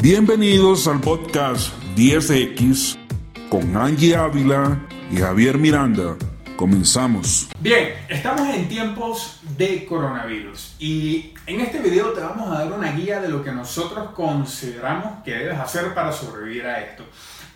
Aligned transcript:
Bienvenidos 0.00 0.86
al 0.86 1.00
podcast 1.00 1.72
10X 1.96 2.96
con 3.48 3.76
Angie 3.76 4.14
Ávila 4.14 4.78
y 5.10 5.16
Javier 5.16 5.58
Miranda. 5.58 6.16
Comenzamos. 6.54 7.48
Bien, 7.58 7.94
estamos 8.08 8.48
en 8.54 8.68
tiempos 8.68 9.40
de 9.56 9.84
coronavirus 9.86 10.76
y 10.78 11.34
en 11.48 11.60
este 11.62 11.80
video 11.80 12.12
te 12.12 12.20
vamos 12.20 12.46
a 12.46 12.62
dar 12.62 12.72
una 12.72 12.92
guía 12.92 13.20
de 13.20 13.28
lo 13.28 13.42
que 13.42 13.50
nosotros 13.50 14.10
consideramos 14.10 15.24
que 15.24 15.32
debes 15.32 15.58
hacer 15.58 15.92
para 15.94 16.12
sobrevivir 16.12 16.64
a 16.66 16.80
esto. 16.80 17.02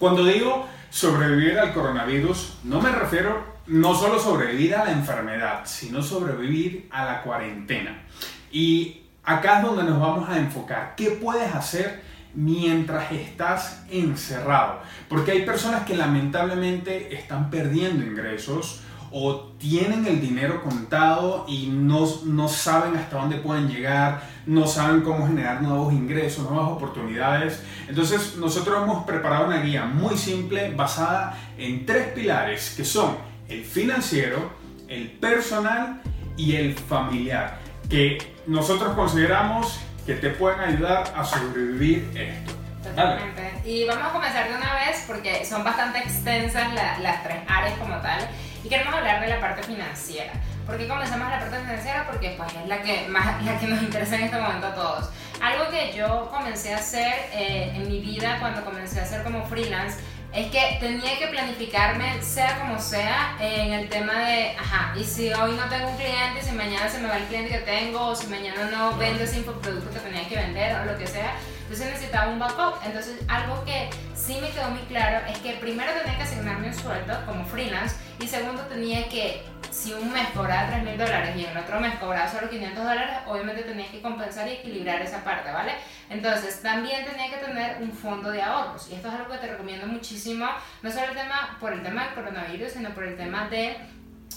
Cuando 0.01 0.25
digo 0.25 0.67
sobrevivir 0.91 1.61
al 1.61 1.73
coronavirus, 1.73 2.59
no 2.65 2.81
me 2.81 2.91
refiero 2.91 3.45
no 3.69 3.95
solo 3.95 4.19
sobrevivir 4.19 4.75
a 4.75 4.85
la 4.85 4.91
enfermedad, 4.91 5.61
sino 5.65 6.03
sobrevivir 6.03 6.89
a 6.91 7.05
la 7.05 7.23
cuarentena. 7.23 8.03
Y 8.51 9.03
acá 9.23 9.59
es 9.59 9.65
donde 9.65 9.85
nos 9.85 10.01
vamos 10.01 10.29
a 10.29 10.39
enfocar. 10.39 10.95
¿Qué 10.97 11.13
puedes 11.13 11.55
hacer? 11.55 12.11
Mientras 12.35 13.13
estás 13.13 13.85
encerrado. 13.91 14.81
Porque 15.09 15.33
hay 15.33 15.45
personas 15.45 15.85
que 15.85 15.97
lamentablemente 15.97 17.15
están 17.15 17.51
perdiendo 17.51 18.05
ingresos 18.05 18.83
o 19.15 19.53
tienen 19.59 20.07
el 20.07 20.21
dinero 20.21 20.63
contado 20.63 21.45
y 21.47 21.67
no, 21.67 22.09
no 22.25 22.49
saben 22.49 22.97
hasta 22.97 23.19
dónde 23.19 23.37
pueden 23.37 23.69
llegar, 23.69 24.23
no 24.47 24.67
saben 24.67 25.03
cómo 25.03 25.27
generar 25.27 25.63
nuevos 25.63 25.93
ingresos, 25.93 26.51
nuevas 26.51 26.71
oportunidades. 26.71 27.63
Entonces 27.89 28.37
nosotros 28.39 28.83
hemos 28.83 29.05
preparado 29.05 29.47
una 29.47 29.61
guía 29.61 29.85
muy 29.85 30.17
simple 30.17 30.73
basada 30.75 31.37
en 31.59 31.85
tres 31.85 32.09
pilares 32.15 32.73
que 32.75 32.85
son 32.85 33.17
el 33.49 33.65
financiero, 33.65 34.51
el 34.89 35.11
personal 35.11 36.01
y 36.39 36.57
el 36.57 36.75
familiar, 36.75 37.59
que 37.91 38.19
nosotros 38.47 38.95
consideramos 38.95 39.79
que 40.07 40.15
te 40.15 40.31
pueden 40.31 40.61
ayudar 40.61 41.13
a 41.17 41.25
sobrevivir 41.25 42.11
esto. 42.17 42.53
Totalmente. 42.83 43.63
Y 43.65 43.87
vamos 43.87 44.05
a 44.07 44.13
comenzar 44.13 44.49
de 44.49 44.57
una 44.57 44.75
vez 44.75 45.05
porque 45.07 45.45
son 45.45 45.63
bastante 45.63 46.01
extensas 46.01 46.73
las 46.75 47.23
tres 47.23 47.39
áreas 47.49 47.79
como 47.79 47.97
tal 47.99 48.29
y 48.65 48.69
queremos 48.69 48.95
hablar 48.95 49.21
de 49.21 49.29
la 49.29 49.41
parte 49.41 49.63
financiera. 49.63 50.33
¿Por 50.67 50.79
qué 50.79 50.87
comenzamos 50.87 51.29
la 51.29 51.41
parte 51.41 51.59
financiera? 51.59 52.07
Porque 52.07 52.35
pues, 52.37 52.53
es 52.55 52.69
la 52.69 52.83
que, 52.83 53.09
más, 53.09 53.43
la 53.45 53.59
que 53.59 53.67
nos 53.67 53.83
interesa 53.83 54.17
en 54.17 54.25
este 54.25 54.41
momento 54.41 54.67
a 54.69 54.75
todos. 54.75 55.11
Algo 55.41 55.69
que 55.71 55.93
yo 55.93 56.31
comencé 56.31 56.73
a 56.75 56.79
hacer 56.79 57.13
eh, 57.33 57.73
en 57.75 57.89
mi 57.89 57.99
vida 57.99 58.39
cuando 58.41 58.65
comencé 58.65 59.01
a 59.01 59.03
hacer 59.03 59.23
como 59.25 59.45
freelance 59.47 59.99
es 60.35 60.51
que 60.51 60.79
tenía 60.81 61.19
que 61.19 61.27
planificarme, 61.27 62.23
sea 62.23 62.59
como 62.59 62.81
sea, 62.81 63.37
en 63.39 63.73
el 63.73 63.89
tema 63.91 64.15
de, 64.15 64.57
ajá, 64.59 64.95
y 64.99 65.05
si 65.05 65.31
hoy 65.33 65.53
no 65.53 65.69
tengo 65.69 65.91
un 65.91 65.97
cliente, 65.97 66.43
si 66.43 66.53
mañana 66.53 66.89
se 66.89 67.01
me 67.01 67.09
va 67.09 67.19
el 67.19 67.25
cliente 67.25 67.51
que 67.51 67.59
tengo, 67.59 68.07
o 68.07 68.17
si 68.17 68.27
mañana 68.29 68.65
no 68.71 68.97
vendo 68.97 69.25
ese 69.25 69.39
infoproducto 69.39 69.91
que 69.91 69.99
tenía 69.99 70.27
que 70.29 70.37
vender, 70.37 70.77
o 70.77 70.85
lo 70.87 70.97
que 70.97 71.07
sea, 71.07 71.35
entonces 71.63 71.87
necesitaba 71.87 72.31
un 72.31 72.39
backup. 72.39 72.77
Entonces, 72.85 73.19
algo 73.29 73.63
que 73.65 73.91
sí 74.15 74.39
me 74.41 74.49
quedó 74.51 74.71
muy 74.71 74.81
claro 74.83 75.27
es 75.29 75.39
que 75.39 75.53
primero 75.55 75.93
tenía 75.93 76.17
que 76.17 76.23
asignarme 76.23 76.69
un 76.69 76.75
sueldo 76.75 77.27
como 77.27 77.45
freelance, 77.45 77.97
y 78.19 78.27
segundo 78.27 78.63
tenía 78.63 79.09
que 79.09 79.45
si 79.73 79.93
un 79.93 80.13
mes 80.13 80.29
cobraba 80.35 80.69
3 80.69 80.85
mil 80.85 80.99
dólares 80.99 81.35
y 81.37 81.45
el 81.47 81.57
otro 81.57 81.81
mes 81.81 81.95
cobraba 81.99 82.31
solo 82.31 82.49
500 82.49 82.85
dólares, 82.85 83.17
obviamente 83.27 83.63
tenía 83.63 83.91
que 83.91 84.03
compensar 84.03 84.47
y 84.47 84.53
equilibrar 84.53 85.01
esa 85.01 85.25
parte, 85.25 85.51
¿vale? 85.51 85.73
Entonces, 86.11 86.61
también 86.61 87.05
tenía 87.07 87.31
que 87.31 87.45
tener 87.45 87.83
un 87.83 87.91
fondo 87.91 88.31
de 88.31 88.43
ahorros. 88.43 88.89
Y 88.91 88.95
esto 88.95 89.09
es 89.09 89.15
algo 89.15 89.33
que 89.33 89.39
te 89.39 89.49
recomiendo 89.49 89.87
muchísimo, 89.87 90.47
no 90.83 90.91
solo 90.91 91.07
el 91.07 91.15
tema, 91.15 91.57
por 91.59 91.73
el 91.73 91.83
tema 91.83 92.05
del 92.05 92.15
coronavirus, 92.15 92.73
sino 92.73 92.91
por 92.91 93.05
el 93.05 93.17
tema 93.17 93.49
de 93.49 93.79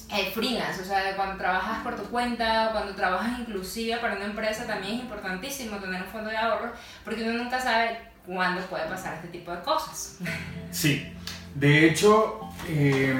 eh, 0.10 0.32
freelance, 0.34 0.82
o 0.82 0.86
sea, 0.86 1.04
de 1.04 1.16
cuando 1.16 1.38
trabajas 1.38 1.84
por 1.84 1.96
tu 1.96 2.04
cuenta 2.04 2.70
cuando 2.72 2.94
trabajas 2.96 3.40
inclusive 3.40 3.98
para 3.98 4.16
una 4.16 4.26
empresa, 4.26 4.66
también 4.66 4.96
es 4.96 5.02
importantísimo 5.02 5.78
tener 5.78 6.02
un 6.02 6.08
fondo 6.08 6.30
de 6.30 6.38
ahorros 6.38 6.78
porque 7.04 7.24
uno 7.24 7.44
nunca 7.44 7.60
sabe 7.60 8.00
cuándo 8.26 8.62
puede 8.68 8.86
pasar 8.86 9.16
este 9.16 9.30
tipo 9.30 9.52
de 9.52 9.62
cosas. 9.62 10.20
Sí, 10.72 11.12
de 11.56 11.90
hecho, 11.90 12.40
eh, 12.68 13.16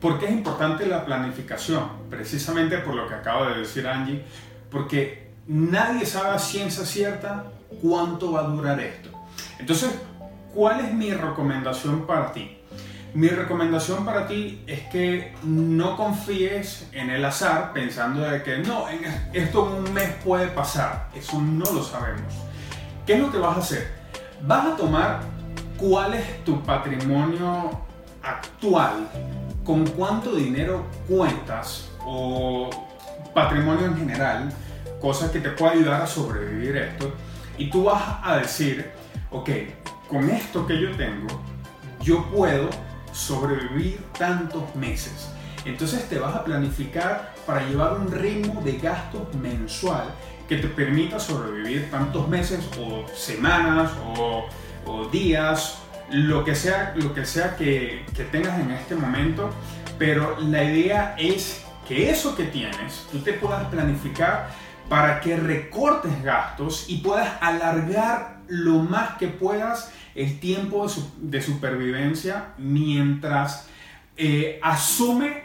¿Por 0.00 0.18
qué 0.18 0.26
es 0.26 0.32
importante 0.32 0.86
la 0.86 1.04
planificación? 1.04 1.88
Precisamente 2.10 2.78
por 2.78 2.94
lo 2.94 3.08
que 3.08 3.14
acaba 3.14 3.48
de 3.50 3.60
decir 3.60 3.86
Angie, 3.86 4.24
porque 4.70 5.30
nadie 5.46 6.04
sabe 6.04 6.34
a 6.34 6.38
ciencia 6.38 6.84
cierta 6.84 7.46
cuánto 7.80 8.32
va 8.32 8.40
a 8.40 8.44
durar 8.44 8.78
esto. 8.80 9.10
Entonces, 9.58 9.90
¿cuál 10.54 10.80
es 10.80 10.92
mi 10.92 11.12
recomendación 11.12 12.06
para 12.06 12.32
ti? 12.32 12.58
Mi 13.14 13.28
recomendación 13.28 14.04
para 14.04 14.26
ti 14.26 14.62
es 14.66 14.80
que 14.88 15.34
no 15.42 15.96
confíes 15.96 16.86
en 16.92 17.08
el 17.08 17.24
azar 17.24 17.72
pensando 17.72 18.20
de 18.20 18.42
que 18.42 18.58
no, 18.58 18.84
esto 19.32 19.70
en 19.70 19.84
un 19.84 19.94
mes 19.94 20.10
puede 20.22 20.48
pasar. 20.48 21.08
Eso 21.14 21.40
no 21.40 21.64
lo 21.72 21.82
sabemos. 21.82 22.34
¿Qué 23.06 23.14
es 23.14 23.20
lo 23.20 23.32
que 23.32 23.38
vas 23.38 23.56
a 23.56 23.60
hacer? 23.60 23.90
Vas 24.42 24.66
a 24.66 24.76
tomar 24.76 25.20
cuál 25.78 26.12
es 26.12 26.44
tu 26.44 26.62
patrimonio 26.62 27.70
actual 28.22 29.08
con 29.66 29.84
cuánto 29.84 30.36
dinero 30.36 30.86
cuentas 31.08 31.90
o 32.04 32.70
patrimonio 33.34 33.86
en 33.86 33.96
general, 33.96 34.52
cosas 35.00 35.30
que 35.30 35.40
te 35.40 35.50
pueda 35.50 35.72
ayudar 35.72 36.02
a 36.02 36.06
sobrevivir 36.06 36.76
esto, 36.76 37.12
y 37.58 37.68
tú 37.68 37.84
vas 37.84 38.02
a 38.22 38.36
decir, 38.36 38.92
ok, 39.30 39.50
con 40.08 40.30
esto 40.30 40.66
que 40.66 40.80
yo 40.80 40.96
tengo, 40.96 41.26
yo 42.00 42.24
puedo 42.30 42.70
sobrevivir 43.12 44.00
tantos 44.16 44.74
meses. 44.76 45.30
Entonces 45.64 46.08
te 46.08 46.20
vas 46.20 46.36
a 46.36 46.44
planificar 46.44 47.34
para 47.44 47.66
llevar 47.68 47.94
un 47.94 48.10
ritmo 48.12 48.62
de 48.62 48.78
gasto 48.78 49.28
mensual 49.42 50.04
que 50.48 50.58
te 50.58 50.68
permita 50.68 51.18
sobrevivir 51.18 51.90
tantos 51.90 52.28
meses 52.28 52.60
o 52.78 53.04
semanas 53.12 53.90
o 54.86 55.08
días 55.08 55.78
lo 56.10 56.44
que 56.44 56.54
sea, 56.54 56.94
lo 56.96 57.14
que, 57.14 57.24
sea 57.24 57.56
que, 57.56 58.04
que 58.14 58.24
tengas 58.24 58.58
en 58.60 58.70
este 58.70 58.94
momento, 58.94 59.50
pero 59.98 60.38
la 60.40 60.64
idea 60.64 61.14
es 61.18 61.64
que 61.86 62.10
eso 62.10 62.36
que 62.36 62.44
tienes, 62.44 63.06
tú 63.10 63.18
te 63.20 63.32
puedas 63.32 63.64
planificar 63.68 64.50
para 64.88 65.20
que 65.20 65.36
recortes 65.36 66.22
gastos 66.22 66.86
y 66.88 66.98
puedas 66.98 67.30
alargar 67.40 68.38
lo 68.48 68.78
más 68.78 69.16
que 69.18 69.28
puedas 69.28 69.92
el 70.14 70.40
tiempo 70.40 70.86
de, 71.18 71.42
supervivencia 71.42 72.54
mientras 72.58 73.68
eh, 74.16 74.58
asume 74.62 75.44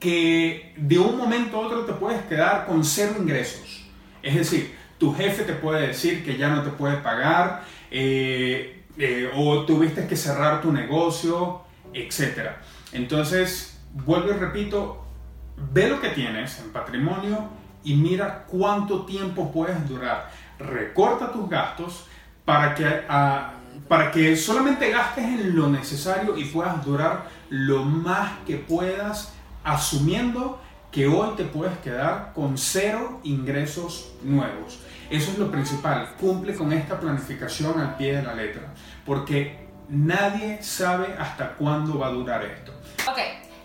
que 0.00 0.72
de 0.76 0.98
un 0.98 1.16
momento 1.18 1.56
a 1.56 1.66
otro 1.66 1.84
te 1.84 1.92
puedes 1.92 2.22
quedar 2.22 2.66
con 2.66 2.84
cero 2.84 3.16
ingresos. 3.18 3.84
Es 4.22 4.34
decir, 4.34 4.74
tu 4.98 5.14
jefe 5.14 5.44
te 5.44 5.52
puede 5.52 5.88
decir 5.88 6.24
que 6.24 6.36
ya 6.36 6.48
no 6.48 6.62
te 6.62 6.70
puede 6.70 6.96
pagar, 6.98 7.64
eh, 7.90 8.77
o 9.40 9.64
tuviste 9.64 10.08
que 10.08 10.16
cerrar 10.16 10.60
tu 10.60 10.72
negocio, 10.72 11.60
etc. 11.94 12.50
Entonces, 12.92 13.78
vuelvo 13.92 14.30
y 14.30 14.32
repito, 14.32 15.04
ve 15.72 15.88
lo 15.88 16.00
que 16.00 16.08
tienes 16.08 16.58
en 16.58 16.72
patrimonio 16.72 17.48
y 17.84 17.94
mira 17.94 18.46
cuánto 18.48 19.06
tiempo 19.06 19.52
puedes 19.52 19.88
durar. 19.88 20.30
Recorta 20.58 21.30
tus 21.30 21.48
gastos 21.48 22.06
para 22.44 22.74
que, 22.74 22.84
ah, 23.08 23.52
para 23.86 24.10
que 24.10 24.36
solamente 24.36 24.90
gastes 24.90 25.24
en 25.24 25.54
lo 25.54 25.68
necesario 25.68 26.36
y 26.36 26.44
puedas 26.46 26.84
durar 26.84 27.28
lo 27.48 27.84
más 27.84 28.40
que 28.44 28.56
puedas 28.56 29.34
asumiendo 29.62 30.60
que 30.90 31.06
hoy 31.06 31.36
te 31.36 31.44
puedes 31.44 31.78
quedar 31.78 32.32
con 32.34 32.58
cero 32.58 33.20
ingresos 33.22 34.10
nuevos. 34.24 34.80
Eso 35.10 35.32
es 35.32 35.38
lo 35.38 35.50
principal, 35.50 36.14
cumple 36.20 36.54
con 36.54 36.70
esta 36.70 37.00
planificación 37.00 37.80
al 37.80 37.96
pie 37.96 38.16
de 38.16 38.22
la 38.22 38.34
letra, 38.34 38.74
porque 39.06 39.66
nadie 39.88 40.62
sabe 40.62 41.14
hasta 41.18 41.54
cuándo 41.54 41.98
va 41.98 42.08
a 42.08 42.10
durar 42.10 42.44
esto. 42.44 42.72
Ok, 43.10 43.18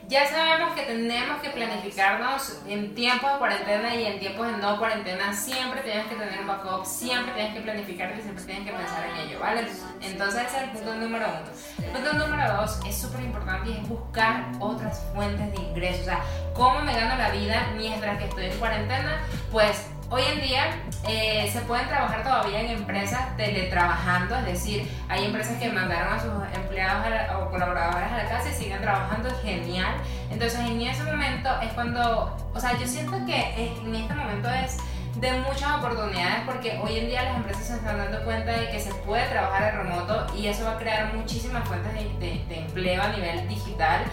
ya 0.07 0.25
sabemos 0.25 0.73
que 0.73 0.83
tenemos 0.83 1.41
que 1.41 1.49
planificarnos 1.49 2.61
en 2.67 2.95
tiempos 2.95 3.31
de 3.33 3.37
cuarentena 3.39 3.93
y 3.95 4.05
en 4.05 4.19
tiempos 4.19 4.47
de 4.47 4.57
no 4.57 4.77
cuarentena. 4.77 5.33
Siempre 5.33 5.81
tienes 5.81 6.07
que 6.07 6.15
tener 6.15 6.39
un 6.39 6.47
backup, 6.47 6.85
siempre 6.85 7.33
tienes 7.33 7.53
que 7.53 7.61
planificarte 7.61 8.21
siempre 8.21 8.43
tienes 8.43 8.65
que 8.65 8.71
pensar 8.77 9.05
en 9.05 9.27
ello, 9.27 9.39
¿vale? 9.39 9.67
Entonces 10.01 10.43
ese 10.47 10.57
es 10.57 10.63
el 10.63 10.69
punto 10.69 10.95
número 10.95 11.25
uno. 11.27 11.85
El 11.85 11.91
punto 11.91 12.13
número 12.13 12.55
dos 12.55 12.79
es 12.87 13.01
súper 13.01 13.21
importante 13.21 13.69
y 13.69 13.73
es 13.73 13.89
buscar 13.89 14.51
otras 14.59 15.05
fuentes 15.13 15.51
de 15.51 15.61
ingresos. 15.61 16.01
O 16.01 16.05
sea, 16.05 16.21
¿cómo 16.53 16.81
me 16.81 16.93
gano 16.93 17.17
la 17.17 17.31
vida 17.31 17.73
mientras 17.75 18.17
que 18.17 18.25
estoy 18.25 18.45
en 18.45 18.57
cuarentena? 18.59 19.21
Pues 19.51 19.87
Hoy 20.13 20.21
en 20.31 20.41
día 20.41 20.65
eh, 21.07 21.49
se 21.51 21.61
pueden 21.61 21.87
trabajar 21.87 22.21
todavía 22.21 22.61
en 22.61 22.69
empresas 22.69 23.35
teletrabajando, 23.35 24.35
es 24.35 24.45
decir, 24.45 24.87
hay 25.09 25.25
empresas 25.25 25.57
que 25.57 25.71
mandaron 25.71 26.13
a 26.13 26.19
sus 26.19 26.31
empleados 26.55 27.07
o 27.35 27.49
colaboradores 27.49 28.11
a 28.11 28.17
la 28.17 28.29
casa 28.29 28.47
y 28.51 28.53
siguen 28.53 28.79
trabajando, 28.79 29.31
genial. 29.41 29.95
Entonces 30.29 30.59
en 30.59 30.79
ese 30.81 31.03
momento 31.03 31.49
es 31.63 31.73
cuando, 31.73 32.37
o 32.53 32.59
sea, 32.59 32.77
yo 32.77 32.85
siento 32.85 33.25
que 33.25 33.55
en 33.57 33.95
este 33.95 34.13
momento 34.13 34.51
es 34.51 34.77
de 35.15 35.31
muchas 35.31 35.79
oportunidades 35.79 36.41
porque 36.45 36.79
hoy 36.83 36.99
en 36.99 37.07
día 37.07 37.23
las 37.23 37.37
empresas 37.37 37.65
se 37.65 37.73
están 37.77 37.97
dando 37.97 38.23
cuenta 38.23 38.51
de 38.51 38.69
que 38.69 38.79
se 38.79 38.93
puede 38.93 39.25
trabajar 39.29 39.73
en 39.73 39.79
remoto 39.79 40.27
y 40.37 40.45
eso 40.45 40.63
va 40.65 40.73
a 40.73 40.77
crear 40.77 41.11
muchísimas 41.15 41.67
fuentes 41.67 41.91
de, 41.91 42.45
de 42.47 42.59
empleo 42.59 43.01
a 43.01 43.07
nivel 43.07 43.47
digital 43.47 44.03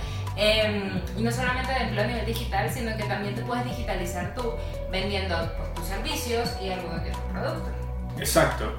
Em, 0.43 1.03
y 1.19 1.23
no 1.23 1.31
solamente 1.31 1.71
de 1.71 1.81
empleo 1.81 2.03
a 2.03 2.07
nivel 2.07 2.25
digital, 2.25 2.71
sino 2.71 2.97
que 2.97 3.03
también 3.03 3.35
te 3.35 3.43
puedes 3.43 3.63
digitalizar 3.67 4.35
tú 4.35 4.55
vendiendo 4.91 5.37
pues, 5.59 5.75
tus 5.75 5.85
servicios 5.85 6.57
y 6.63 6.71
algunos 6.71 7.05
de 7.05 7.11
tus 7.11 7.21
productos. 7.31 7.69
Exacto. 8.19 8.73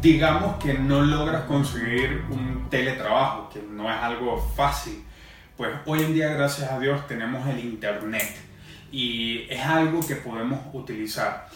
digamos 0.00 0.56
que 0.56 0.72
no 0.72 1.02
logras 1.02 1.42
conseguir 1.42 2.24
un 2.30 2.66
teletrabajo, 2.70 3.50
que 3.50 3.60
no 3.60 3.90
es 3.90 3.96
algo 4.02 4.38
fácil, 4.56 5.04
pues 5.54 5.70
hoy 5.84 6.02
en 6.02 6.14
día, 6.14 6.32
gracias 6.32 6.72
a 6.72 6.78
Dios, 6.78 7.06
tenemos 7.06 7.46
el 7.46 7.58
Internet 7.58 8.34
y 8.90 9.46
es 9.50 9.60
algo 9.60 10.00
que 10.06 10.16
podemos 10.16 10.60
utilizar. 10.72 11.46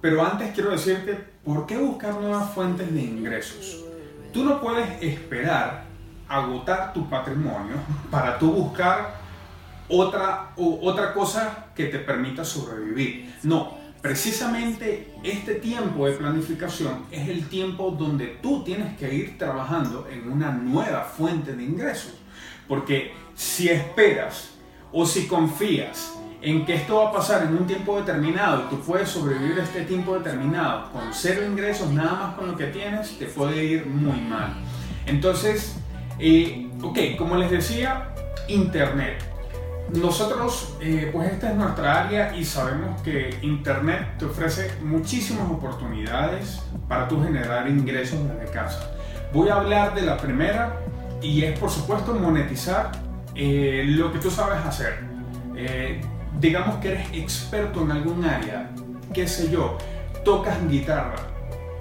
pero 0.00 0.26
antes 0.26 0.52
quiero 0.52 0.72
decirte, 0.72 1.16
¿por 1.44 1.64
qué 1.64 1.76
buscar 1.76 2.14
nuevas 2.14 2.52
fuentes 2.54 2.92
de 2.92 3.02
ingresos? 3.02 3.84
Tú 4.32 4.42
no 4.42 4.60
puedes 4.60 5.00
esperar 5.00 5.89
agotar 6.30 6.92
tu 6.92 7.10
patrimonio 7.10 7.74
para 8.10 8.38
tú 8.38 8.52
buscar 8.52 9.14
otra, 9.88 10.52
otra 10.56 11.12
cosa 11.12 11.66
que 11.74 11.86
te 11.86 11.98
permita 11.98 12.44
sobrevivir. 12.44 13.34
No, 13.42 13.76
precisamente 14.00 15.12
este 15.24 15.56
tiempo 15.56 16.06
de 16.06 16.12
planificación 16.12 17.06
es 17.10 17.28
el 17.28 17.48
tiempo 17.48 17.90
donde 17.90 18.38
tú 18.40 18.62
tienes 18.62 18.96
que 18.96 19.12
ir 19.12 19.36
trabajando 19.36 20.06
en 20.08 20.30
una 20.30 20.52
nueva 20.52 21.02
fuente 21.02 21.54
de 21.54 21.64
ingresos. 21.64 22.14
Porque 22.68 23.12
si 23.34 23.68
esperas 23.68 24.50
o 24.92 25.04
si 25.04 25.26
confías 25.26 26.14
en 26.42 26.64
que 26.64 26.76
esto 26.76 26.96
va 26.96 27.10
a 27.10 27.12
pasar 27.12 27.42
en 27.42 27.56
un 27.56 27.66
tiempo 27.66 27.98
determinado 27.98 28.64
y 28.64 28.70
tú 28.70 28.80
puedes 28.80 29.08
sobrevivir 29.08 29.58
este 29.58 29.82
tiempo 29.82 30.14
determinado 30.14 30.90
con 30.92 31.12
cero 31.12 31.44
ingresos, 31.44 31.90
nada 31.90 32.12
más 32.12 32.34
con 32.36 32.46
lo 32.46 32.56
que 32.56 32.66
tienes, 32.66 33.18
te 33.18 33.26
puede 33.26 33.64
ir 33.64 33.86
muy 33.86 34.20
mal. 34.20 34.54
Entonces, 35.06 35.79
eh, 36.20 36.70
ok, 36.82 36.98
como 37.18 37.36
les 37.36 37.50
decía, 37.50 38.10
Internet. 38.48 39.24
Nosotros, 39.92 40.76
eh, 40.80 41.10
pues 41.12 41.32
esta 41.32 41.50
es 41.50 41.56
nuestra 41.56 42.04
área 42.04 42.36
y 42.36 42.44
sabemos 42.44 43.00
que 43.02 43.36
Internet 43.42 44.18
te 44.18 44.26
ofrece 44.26 44.70
muchísimas 44.82 45.50
oportunidades 45.50 46.60
para 46.88 47.08
tú 47.08 47.20
generar 47.22 47.68
ingresos 47.68 48.20
desde 48.28 48.52
casa. 48.52 48.92
Voy 49.32 49.48
a 49.48 49.54
hablar 49.54 49.94
de 49.94 50.02
la 50.02 50.16
primera 50.16 50.76
y 51.20 51.42
es 51.42 51.58
por 51.58 51.70
supuesto 51.70 52.14
monetizar 52.14 52.92
eh, 53.34 53.84
lo 53.86 54.12
que 54.12 54.20
tú 54.20 54.30
sabes 54.30 54.64
hacer. 54.64 55.00
Eh, 55.56 56.00
digamos 56.38 56.76
que 56.76 56.92
eres 56.92 57.08
experto 57.12 57.82
en 57.82 57.90
algún 57.90 58.24
área, 58.24 58.70
qué 59.12 59.26
sé 59.26 59.50
yo, 59.50 59.76
tocas 60.24 60.56
guitarra, 60.68 61.16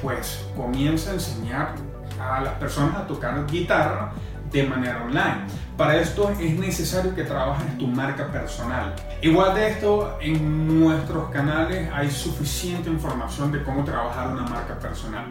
pues 0.02 0.46
comienza 0.56 1.12
a 1.12 1.14
enseñar 1.14 1.76
a 2.20 2.42
las 2.42 2.54
personas 2.54 2.96
a 2.96 3.08
tocar 3.08 3.46
guitarra 3.46 4.14
de 4.52 4.64
manera 4.64 5.04
online. 5.04 5.46
Para 5.78 5.98
esto 5.98 6.30
es 6.32 6.60
necesario 6.60 7.16
que 7.16 7.24
trabajes 7.24 7.78
tu 7.78 7.88
marca 7.88 8.32
personal. 8.32 8.94
Igual 9.22 9.56
de 9.56 9.70
esto, 9.70 10.18
en 10.22 10.80
nuestros 10.80 11.30
canales 11.30 11.90
hay 11.94 12.12
suficiente 12.12 12.90
información 12.90 13.52
de 13.52 13.64
cómo 13.64 13.84
trabajar 13.84 14.28
una 14.28 14.44
marca 14.44 14.78
personal. 14.78 15.26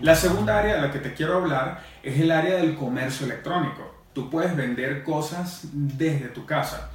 La 0.00 0.14
segunda 0.14 0.58
área 0.58 0.76
de 0.76 0.80
la 0.82 0.90
que 0.90 1.00
te 1.00 1.12
quiero 1.12 1.36
hablar 1.36 1.82
es 2.02 2.18
el 2.18 2.30
área 2.30 2.56
del 2.56 2.76
comercio 2.76 3.26
electrónico. 3.26 3.94
Tú 4.14 4.30
puedes 4.30 4.56
vender 4.56 5.02
cosas 5.04 5.68
desde 5.72 6.28
tu 6.28 6.46
casa. 6.46 6.90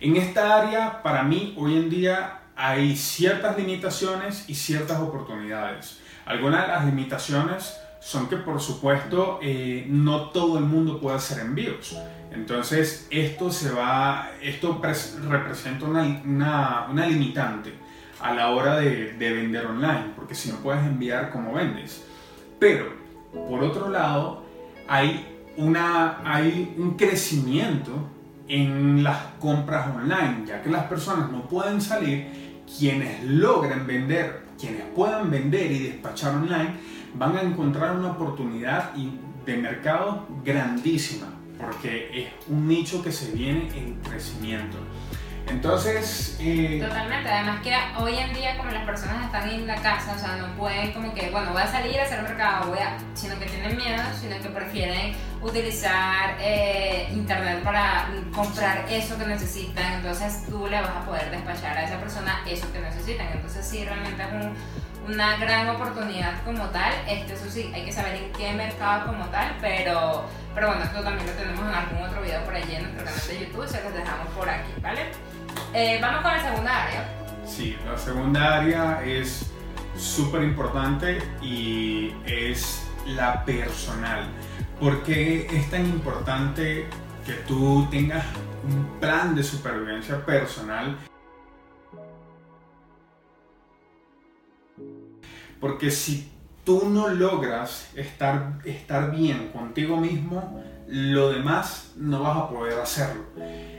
En 0.00 0.16
esta 0.16 0.58
área, 0.58 1.02
para 1.02 1.22
mí, 1.22 1.54
hoy 1.58 1.76
en 1.76 1.90
día 1.90 2.40
hay 2.56 2.94
ciertas 2.96 3.56
limitaciones 3.56 4.44
y 4.48 4.54
ciertas 4.54 5.00
oportunidades. 5.00 5.98
Algunas 6.26 6.66
de 6.66 6.68
las 6.68 6.84
limitaciones 6.84 7.74
son 8.00 8.28
que 8.28 8.36
por 8.36 8.60
supuesto 8.60 9.38
eh, 9.42 9.86
no 9.88 10.30
todo 10.30 10.58
el 10.58 10.64
mundo 10.64 10.98
puede 10.98 11.16
hacer 11.16 11.40
envíos. 11.40 11.96
Entonces 12.32 13.06
esto, 13.10 13.50
se 13.50 13.70
va, 13.70 14.30
esto 14.42 14.80
representa 15.28 15.84
una, 15.84 16.86
una, 16.88 17.06
limitante 17.06 17.74
a 18.20 18.34
la 18.34 18.50
hora 18.50 18.76
de, 18.76 19.12
de, 19.12 19.32
vender 19.32 19.66
online, 19.66 20.12
porque 20.16 20.34
si 20.34 20.50
no 20.50 20.56
puedes 20.56 20.84
enviar, 20.84 21.30
¿cómo 21.30 21.52
vendes? 21.52 22.04
Pero, 22.58 22.92
por 23.32 23.62
otro 23.62 23.88
lado, 23.88 24.44
hay, 24.86 25.26
una, 25.56 26.20
hay 26.24 26.74
un 26.78 26.96
crecimiento 26.96 28.08
en 28.46 29.02
las 29.02 29.18
compras 29.38 29.94
online, 29.94 30.44
ya 30.46 30.62
que 30.62 30.70
las 30.70 30.84
personas 30.84 31.30
no 31.30 31.48
pueden 31.48 31.80
salir, 31.80 32.62
quienes 32.78 33.24
logren 33.24 33.86
vender, 33.86 34.42
quienes 34.58 34.82
puedan 34.94 35.30
vender 35.30 35.70
y 35.72 35.78
despachar 35.78 36.34
online, 36.34 36.74
van 37.14 37.36
a 37.36 37.42
encontrar 37.42 37.96
una 37.96 38.12
oportunidad 38.12 38.92
de 38.92 39.56
mercado 39.56 40.26
grandísima, 40.44 41.26
porque 41.58 42.10
es 42.12 42.48
un 42.48 42.68
nicho 42.68 43.02
que 43.02 43.12
se 43.12 43.32
viene 43.32 43.68
en 43.76 43.94
crecimiento. 43.96 44.78
Entonces... 45.48 46.36
Eh, 46.40 46.80
Totalmente, 46.80 47.28
además 47.28 47.60
que 47.62 47.74
hoy 47.98 48.16
en 48.16 48.32
día 48.34 48.56
como 48.56 48.70
las 48.70 48.84
personas 48.84 49.24
están 49.24 49.48
en 49.48 49.66
la 49.66 49.76
casa, 49.76 50.14
o 50.14 50.18
sea, 50.18 50.36
no 50.36 50.54
pueden 50.56 50.92
como 50.92 51.12
que, 51.12 51.30
bueno, 51.30 51.52
voy 51.52 51.62
a 51.62 51.66
salir 51.66 51.98
a 51.98 52.04
hacer 52.04 52.20
el 52.20 52.24
mercado, 52.24 52.68
voy 52.68 52.78
a, 52.78 52.96
sino 53.14 53.38
que 53.38 53.46
tienen 53.46 53.76
miedo, 53.76 54.02
sino 54.18 54.38
que 54.40 54.48
prefieren 54.48 55.14
utilizar 55.42 56.36
eh, 56.40 57.08
internet 57.12 57.62
para 57.64 58.08
comprar 58.34 58.84
eso 58.88 59.18
que 59.18 59.26
necesitan, 59.26 59.94
entonces 59.94 60.44
tú 60.48 60.66
le 60.68 60.80
vas 60.80 60.90
a 60.90 61.04
poder 61.04 61.30
despachar 61.30 61.76
a 61.76 61.84
esa 61.84 61.98
persona 61.98 62.42
eso 62.46 62.70
que 62.72 62.80
necesitan, 62.80 63.26
entonces 63.32 63.66
sí, 63.66 63.84
realmente 63.84 64.22
es 64.22 64.32
un 64.32 64.54
una 65.12 65.36
gran 65.36 65.68
oportunidad 65.68 66.42
como 66.44 66.64
tal. 66.70 66.92
Este, 67.08 67.34
eso 67.34 67.48
sí, 67.48 67.70
hay 67.74 67.84
que 67.84 67.92
saber 67.92 68.14
en 68.14 68.32
qué 68.32 68.52
mercado 68.52 69.06
como 69.06 69.24
tal, 69.26 69.56
pero, 69.60 70.24
pero 70.54 70.68
bueno, 70.68 70.84
esto 70.84 71.02
también 71.02 71.26
lo 71.26 71.32
tenemos 71.32 71.60
en 71.60 71.74
algún 71.74 72.02
otro 72.02 72.22
video 72.22 72.44
por 72.44 72.54
allí 72.54 72.74
en 72.74 72.82
nuestro 72.82 73.04
canal 73.04 73.28
de 73.28 73.40
YouTube, 73.40 73.68
se 73.68 73.82
los 73.82 73.94
dejamos 73.94 74.28
por 74.28 74.48
aquí, 74.48 74.72
¿vale? 74.80 75.00
Eh, 75.74 75.98
vamos 76.00 76.22
con 76.22 76.32
la 76.32 76.42
segunda 76.42 76.84
área. 76.84 77.08
Sí, 77.44 77.76
la 77.84 77.98
segunda 77.98 78.58
área 78.58 79.02
es 79.04 79.50
súper 79.96 80.42
importante 80.42 81.18
y 81.42 82.14
es 82.24 82.88
la 83.06 83.44
personal. 83.44 84.28
¿Por 84.78 85.02
qué 85.02 85.46
es 85.50 85.70
tan 85.70 85.84
importante 85.84 86.86
que 87.26 87.32
tú 87.46 87.86
tengas 87.90 88.24
un 88.64 89.00
plan 89.00 89.34
de 89.34 89.42
supervivencia 89.42 90.24
personal 90.24 90.96
Porque 95.60 95.90
si 95.90 96.30
tú 96.64 96.88
no 96.88 97.08
logras 97.08 97.90
estar, 97.94 98.58
estar 98.64 99.14
bien 99.14 99.50
contigo 99.52 99.96
mismo, 99.96 100.62
lo 100.90 101.30
demás 101.30 101.92
no 101.96 102.22
vas 102.22 102.36
a 102.36 102.48
poder 102.48 102.80
hacerlo. 102.80 103.24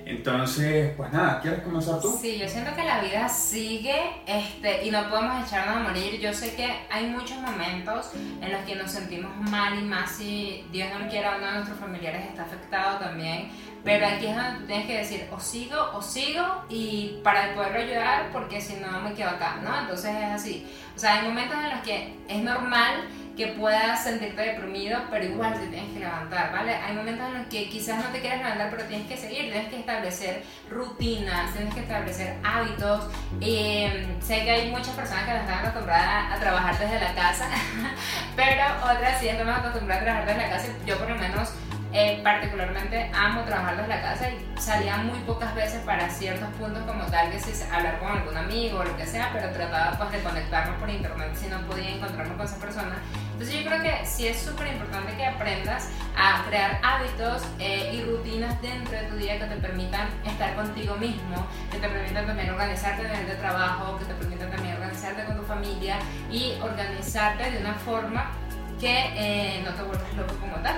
Entonces, 0.05 0.93
pues 0.95 1.11
nada, 1.11 1.41
¿quieres 1.41 1.61
comenzar 1.61 1.99
tú? 1.99 2.17
Sí, 2.21 2.37
yo 2.37 2.47
siento 2.47 2.73
que 2.73 2.83
la 2.83 3.01
vida 3.01 3.27
sigue 3.27 3.95
este, 4.25 4.85
y 4.85 4.91
no 4.91 5.09
podemos 5.09 5.45
echarnos 5.45 5.75
a 5.75 5.79
morir. 5.79 6.19
Yo 6.21 6.33
sé 6.33 6.55
que 6.55 6.69
hay 6.89 7.07
muchos 7.07 7.37
momentos 7.37 8.11
en 8.41 8.51
los 8.51 8.61
que 8.61 8.75
nos 8.75 8.91
sentimos 8.91 9.31
mal 9.49 9.77
y 9.77 9.83
más 9.83 10.11
si 10.11 10.65
Dios 10.71 10.87
no 10.97 11.09
quiera 11.09 11.35
uno 11.37 11.47
de 11.47 11.53
nuestros 11.53 11.79
familiares 11.79 12.25
está 12.29 12.43
afectado 12.43 12.99
también. 12.99 13.49
Pero 13.83 14.05
aquí 14.05 14.27
es 14.27 14.35
donde 14.35 14.59
tú 14.59 14.65
tienes 14.67 14.85
que 14.85 14.97
decir 14.97 15.27
o 15.31 15.39
sigo 15.39 15.77
o 15.93 16.01
sigo 16.01 16.45
y 16.69 17.19
para 17.23 17.55
poderlo 17.55 17.79
ayudar 17.79 18.29
porque 18.31 18.61
si 18.61 18.75
no 18.75 19.01
me 19.01 19.13
quedo 19.13 19.29
acá, 19.29 19.59
¿no? 19.63 19.79
Entonces 19.79 20.15
es 20.15 20.31
así. 20.31 20.67
O 20.95 20.99
sea, 20.99 21.19
hay 21.19 21.27
momentos 21.27 21.57
en 21.57 21.69
los 21.71 21.79
que 21.81 22.15
es 22.27 22.43
normal 22.43 23.07
que 23.35 23.47
puedas 23.47 24.03
sentirte 24.03 24.41
deprimido, 24.41 24.99
pero 25.09 25.25
igual 25.25 25.53
te 25.53 25.67
tienes 25.67 25.93
que 25.93 25.99
levantar, 25.99 26.51
¿vale? 26.51 26.75
Hay 26.75 26.95
momentos 26.95 27.27
en 27.27 27.37
los 27.39 27.47
que 27.47 27.69
quizás 27.69 28.03
no 28.03 28.11
te 28.11 28.19
quieras 28.19 28.39
levantar, 28.39 28.69
pero 28.69 28.83
tienes 28.83 29.07
que 29.07 29.17
seguir, 29.17 29.51
tienes 29.51 29.69
que 29.69 29.79
establecer 29.79 30.43
rutinas, 30.69 31.53
tienes 31.53 31.73
que 31.73 31.81
establecer 31.81 32.35
hábitos. 32.43 33.09
Eh, 33.39 34.07
sé 34.21 34.43
que 34.43 34.51
hay 34.51 34.71
muchas 34.71 34.95
personas 34.95 35.25
que 35.25 35.31
no 35.31 35.37
están 35.37 35.59
acostumbradas 35.59 36.33
a 36.33 36.39
trabajar 36.39 36.77
desde 36.77 36.99
la 36.99 37.15
casa, 37.15 37.47
pero 38.35 38.63
otras 38.83 39.19
sí 39.19 39.29
estamos 39.29 39.57
acostumbradas 39.57 40.01
a 40.01 40.05
trabajar 40.05 40.27
desde 40.27 40.41
la 40.41 40.49
casa. 40.49 40.67
Yo 40.85 40.97
por 40.97 41.09
lo 41.09 41.15
menos 41.15 41.49
eh, 41.93 42.21
particularmente 42.23 43.11
amo 43.13 43.43
trabajar 43.43 43.75
desde 43.77 43.89
la 43.89 44.01
casa 44.01 44.29
y 44.29 44.59
salía 44.59 44.97
muy 44.97 45.19
pocas 45.19 45.53
veces 45.55 45.81
para 45.83 46.09
ciertos 46.09 46.47
puntos 46.55 46.83
como 46.83 47.03
tal 47.05 47.29
que 47.31 47.39
si 47.39 47.51
hablar 47.71 47.99
con 47.99 48.11
algún 48.11 48.37
amigo 48.37 48.79
o 48.79 48.83
lo 48.83 48.95
que 48.95 49.05
sea, 49.05 49.29
pero 49.33 49.51
trataba 49.51 49.97
pues 49.97 50.11
de 50.11 50.19
conectarnos 50.19 50.79
por 50.79 50.89
internet 50.89 51.31
si 51.35 51.47
no 51.47 51.59
podía 51.61 51.89
encontrarnos 51.89 52.37
con 52.37 52.45
esa 52.45 52.57
persona. 52.57 52.95
Entonces 53.33 53.55
yo 53.55 53.69
creo 53.69 53.81
que 53.81 54.05
sí 54.05 54.27
es 54.27 54.39
súper 54.39 54.67
importante 54.67 55.15
que 55.15 55.25
aprendas 55.25 55.89
a 56.15 56.43
crear 56.47 56.79
hábitos 56.83 57.43
eh, 57.59 57.91
y 57.93 58.03
rutinas 58.03 58.61
dentro 58.61 58.91
de 58.91 59.03
tu 59.03 59.15
día 59.15 59.39
que 59.39 59.45
te 59.45 59.55
permitan 59.55 60.07
estar 60.25 60.55
contigo 60.55 60.95
mismo, 60.95 61.45
que 61.71 61.79
te 61.79 61.89
permitan 61.89 62.27
también 62.27 62.49
organizarte 62.51 63.03
en 63.05 63.29
el 63.29 63.37
trabajo, 63.37 63.97
que 63.97 64.05
te 64.05 64.13
permitan 64.13 64.51
también 64.51 64.75
organizarte 64.75 65.25
con 65.25 65.37
tu 65.37 65.43
familia 65.43 65.97
y 66.29 66.53
organizarte 66.61 67.51
de 67.51 67.59
una 67.59 67.73
forma 67.73 68.31
que 68.79 69.11
eh, 69.15 69.61
no 69.63 69.71
te 69.73 69.83
vuelvas 69.83 70.13
loco 70.15 70.35
como 70.39 70.55
tal. 70.57 70.75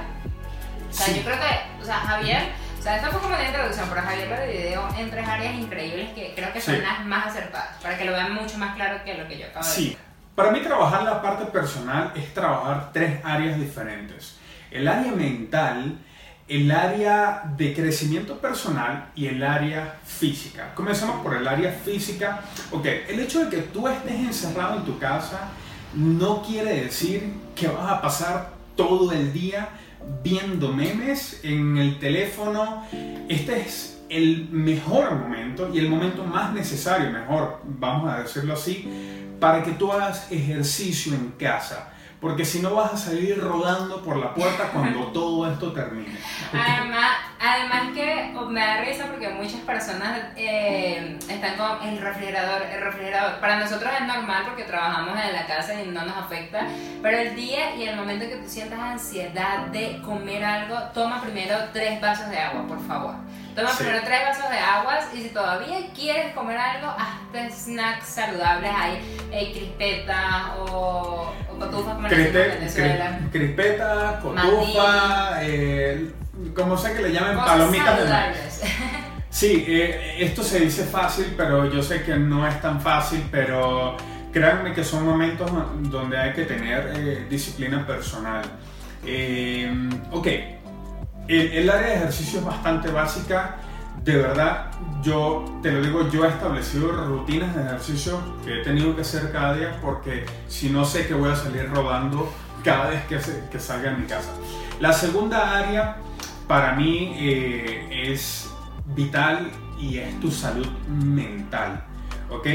O 0.94 0.96
sea, 0.96 1.08
yo 1.08 1.24
creo 1.24 1.38
que, 1.40 1.82
o 1.82 1.86
sea, 1.86 1.96
Javier, 2.02 2.50
o 2.78 2.82
sea, 2.84 2.98
esto 2.98 3.10
fue 3.10 3.22
como 3.22 3.34
una 3.34 3.44
introducción, 3.44 3.88
pero 3.90 4.02
Javier 4.02 4.28
lo 4.28 4.46
dividió 4.46 4.88
en 4.96 5.10
tres 5.10 5.28
áreas 5.28 5.56
increíbles 5.56 6.12
que 6.14 6.34
creo 6.36 6.54
que 6.54 6.62
son 6.62 6.84
las 6.84 7.04
más 7.04 7.28
acertadas, 7.28 7.82
para 7.82 7.98
que 7.98 8.06
lo 8.06 8.12
vean 8.12 8.36
mucho 8.36 8.60
más 8.60 8.76
claro 8.76 9.04
que 9.04 9.16
lo 9.16 9.28
que 9.28 9.40
yo 9.40 9.48
acabo 9.48 9.66
de 9.66 9.72
decir. 9.72 9.90
Sí, 9.94 9.98
para 10.36 10.52
mí 10.52 10.60
trabajar 10.60 11.04
la 11.04 11.20
parte 11.20 11.46
personal 11.46 12.12
es 12.16 12.32
trabajar 12.36 12.92
tres 12.94 13.26
áreas 13.26 13.60
diferentes. 13.60 14.38
El 14.70 14.88
área 14.88 15.12
mental, 15.12 15.98
el 16.48 16.70
área 16.70 17.42
de 17.58 17.74
crecimiento 17.74 18.38
personal 18.38 19.10
y 19.16 19.26
el 19.28 19.44
área 19.44 19.96
física. 20.06 20.76
Comencemos 20.76 21.24
por 21.24 21.36
el 21.36 21.48
área 21.48 21.72
física. 21.72 22.42
Ok, 22.70 22.86
el 22.86 23.20
hecho 23.20 23.46
de 23.46 23.50
que 23.50 23.64
tú 23.64 23.88
estés 23.88 24.14
encerrado 24.14 24.78
en 24.78 24.86
tu 24.86 25.00
casa 25.00 25.50
no 25.96 26.44
quiere 26.44 26.84
decir 26.84 27.34
que 27.56 27.68
vas 27.68 27.92
a 27.92 28.00
pasar 28.00 28.50
todo 28.76 29.12
el 29.12 29.34
día 29.34 29.70
viendo 30.24 30.72
memes 30.72 31.40
en 31.44 31.78
el 31.78 32.00
teléfono. 32.00 32.86
Este 33.30 33.62
es 33.62 34.02
el 34.10 34.50
mejor 34.50 35.16
momento 35.16 35.70
y 35.74 35.80
el 35.80 35.90
momento 35.90 36.24
más 36.24 36.54
necesario, 36.54 37.10
mejor, 37.12 37.62
vamos 37.64 38.12
a 38.12 38.20
decirlo 38.22 38.54
así, 38.54 38.88
para 39.40 39.64
que 39.64 39.72
tú 39.72 39.92
hagas 39.92 40.32
ejercicio 40.32 41.14
en 41.14 41.32
casa 41.32 41.93
porque 42.24 42.46
si 42.46 42.62
no 42.62 42.74
vas 42.74 42.94
a 42.94 42.98
salir 42.98 43.38
rodando 43.38 44.02
por 44.02 44.16
la 44.16 44.34
puerta 44.34 44.70
cuando 44.72 45.08
todo 45.14 45.52
esto 45.52 45.74
termine. 45.74 46.18
Además, 46.54 47.18
además 47.38 47.82
que 47.94 48.34
me 48.50 48.62
da 48.62 48.78
risa 48.78 49.08
porque 49.08 49.28
muchas 49.28 49.60
personas 49.60 50.22
eh, 50.38 51.20
están 51.30 51.58
con 51.58 51.86
el 51.86 51.98
refrigerador, 51.98 52.62
el 52.62 52.82
refrigerador. 52.82 53.42
Para 53.42 53.60
nosotros 53.60 53.92
es 54.00 54.08
normal 54.08 54.44
porque 54.46 54.64
trabajamos 54.64 55.20
en 55.22 55.34
la 55.34 55.46
casa 55.46 55.74
y 55.84 55.88
no 55.88 56.06
nos 56.06 56.16
afecta, 56.16 56.66
pero 57.02 57.18
el 57.18 57.36
día 57.36 57.76
y 57.76 57.84
el 57.84 57.98
momento 57.98 58.26
que 58.26 58.38
tú 58.38 58.48
sientas 58.48 58.80
ansiedad 58.80 59.68
de 59.68 60.02
comer 60.02 60.46
algo, 60.46 60.78
toma 60.94 61.22
primero 61.22 61.58
tres 61.74 62.00
vasos 62.00 62.30
de 62.30 62.40
agua, 62.40 62.66
por 62.66 62.80
favor. 62.88 63.16
Toma 63.56 63.70
primero 63.78 64.00
tres 64.04 64.20
vasos 64.26 64.50
de 64.50 64.58
agua 64.58 65.00
y 65.14 65.22
si 65.22 65.30
todavía 65.30 65.78
quieres 65.94 66.34
comer 66.34 66.58
algo, 66.58 66.88
hazte 66.88 67.52
snacks 67.52 68.08
saludables 68.08 68.72
ahí, 68.76 69.18
eh, 69.32 69.52
crispeta 69.54 70.56
o, 70.58 71.32
o 71.52 71.60
cotufas 71.60 71.96
como 71.96 72.08
Crispe, 72.08 72.48
Venezuela. 72.48 73.20
Crispeta, 73.32 74.20
cotufa, 74.24 75.38
eh, 75.44 76.12
como 76.56 76.76
sé 76.78 76.94
que 76.96 77.04
le 77.04 77.12
llamen 77.12 77.38
palomitas 77.38 78.00
saludables. 78.00 78.62
de 78.62 78.68
Sí, 79.30 79.66
eh, 79.68 80.16
esto 80.20 80.44
se 80.44 80.60
dice 80.60 80.84
fácil, 80.84 81.34
pero 81.38 81.72
yo 81.72 81.82
sé 81.84 82.04
que 82.04 82.16
no 82.16 82.48
es 82.48 82.60
tan 82.62 82.82
fácil, 82.82 83.24
pero 83.32 83.98
créanme 84.32 84.74
que 84.74 84.84
son 84.84 85.06
momentos 85.06 85.52
donde 85.92 86.18
hay 86.18 86.34
que 86.34 86.46
tener 86.46 86.92
eh, 86.96 87.26
disciplina 87.30 87.86
personal. 87.86 88.44
ok, 90.12 90.28
el, 91.28 91.70
área 91.70 91.88
de 91.88 91.96
ejercicio 91.96 92.40
es 92.40 92.46
bastante 92.46 92.92
básica. 92.92 93.58
De 94.04 94.18
verdad, 94.18 94.72
yo 95.02 95.60
te 95.62 95.72
lo 95.72 95.82
digo, 95.82 96.10
yo 96.10 96.26
he 96.26 96.28
establecido 96.28 96.92
rutinas 96.92 97.56
de 97.56 97.62
ejercicio 97.62 98.20
que 98.44 98.60
he 98.60 98.64
tenido 98.64 98.96
que 98.96 99.02
hacer 99.02 99.32
cada 99.32 99.54
día 99.54 99.80
porque 99.82 100.26
si 100.48 100.70
no 100.70 100.84
sé 100.84 101.08
que 101.08 101.14
voy 101.14 101.32
a 101.32 101.36
salir 101.36 101.70
rodando 101.70 102.30
cada 102.64 102.90
vez 102.90 103.06
que, 103.06 103.20
que 103.50 103.60
salga 103.60 103.92
de 103.92 103.98
mi 103.98 104.06
casa. 104.06 104.32
La 104.80 104.92
segunda 104.92 105.58
área 105.58 105.98
para 106.48 106.74
mí 106.74 107.16
eh, 107.18 108.12
es 108.12 108.50
vital 108.88 109.50
y 109.80 109.98
es 109.98 110.20
tu 110.20 110.32
salud 110.32 110.68
mental. 110.88 111.84
¿Ok? 112.30 112.48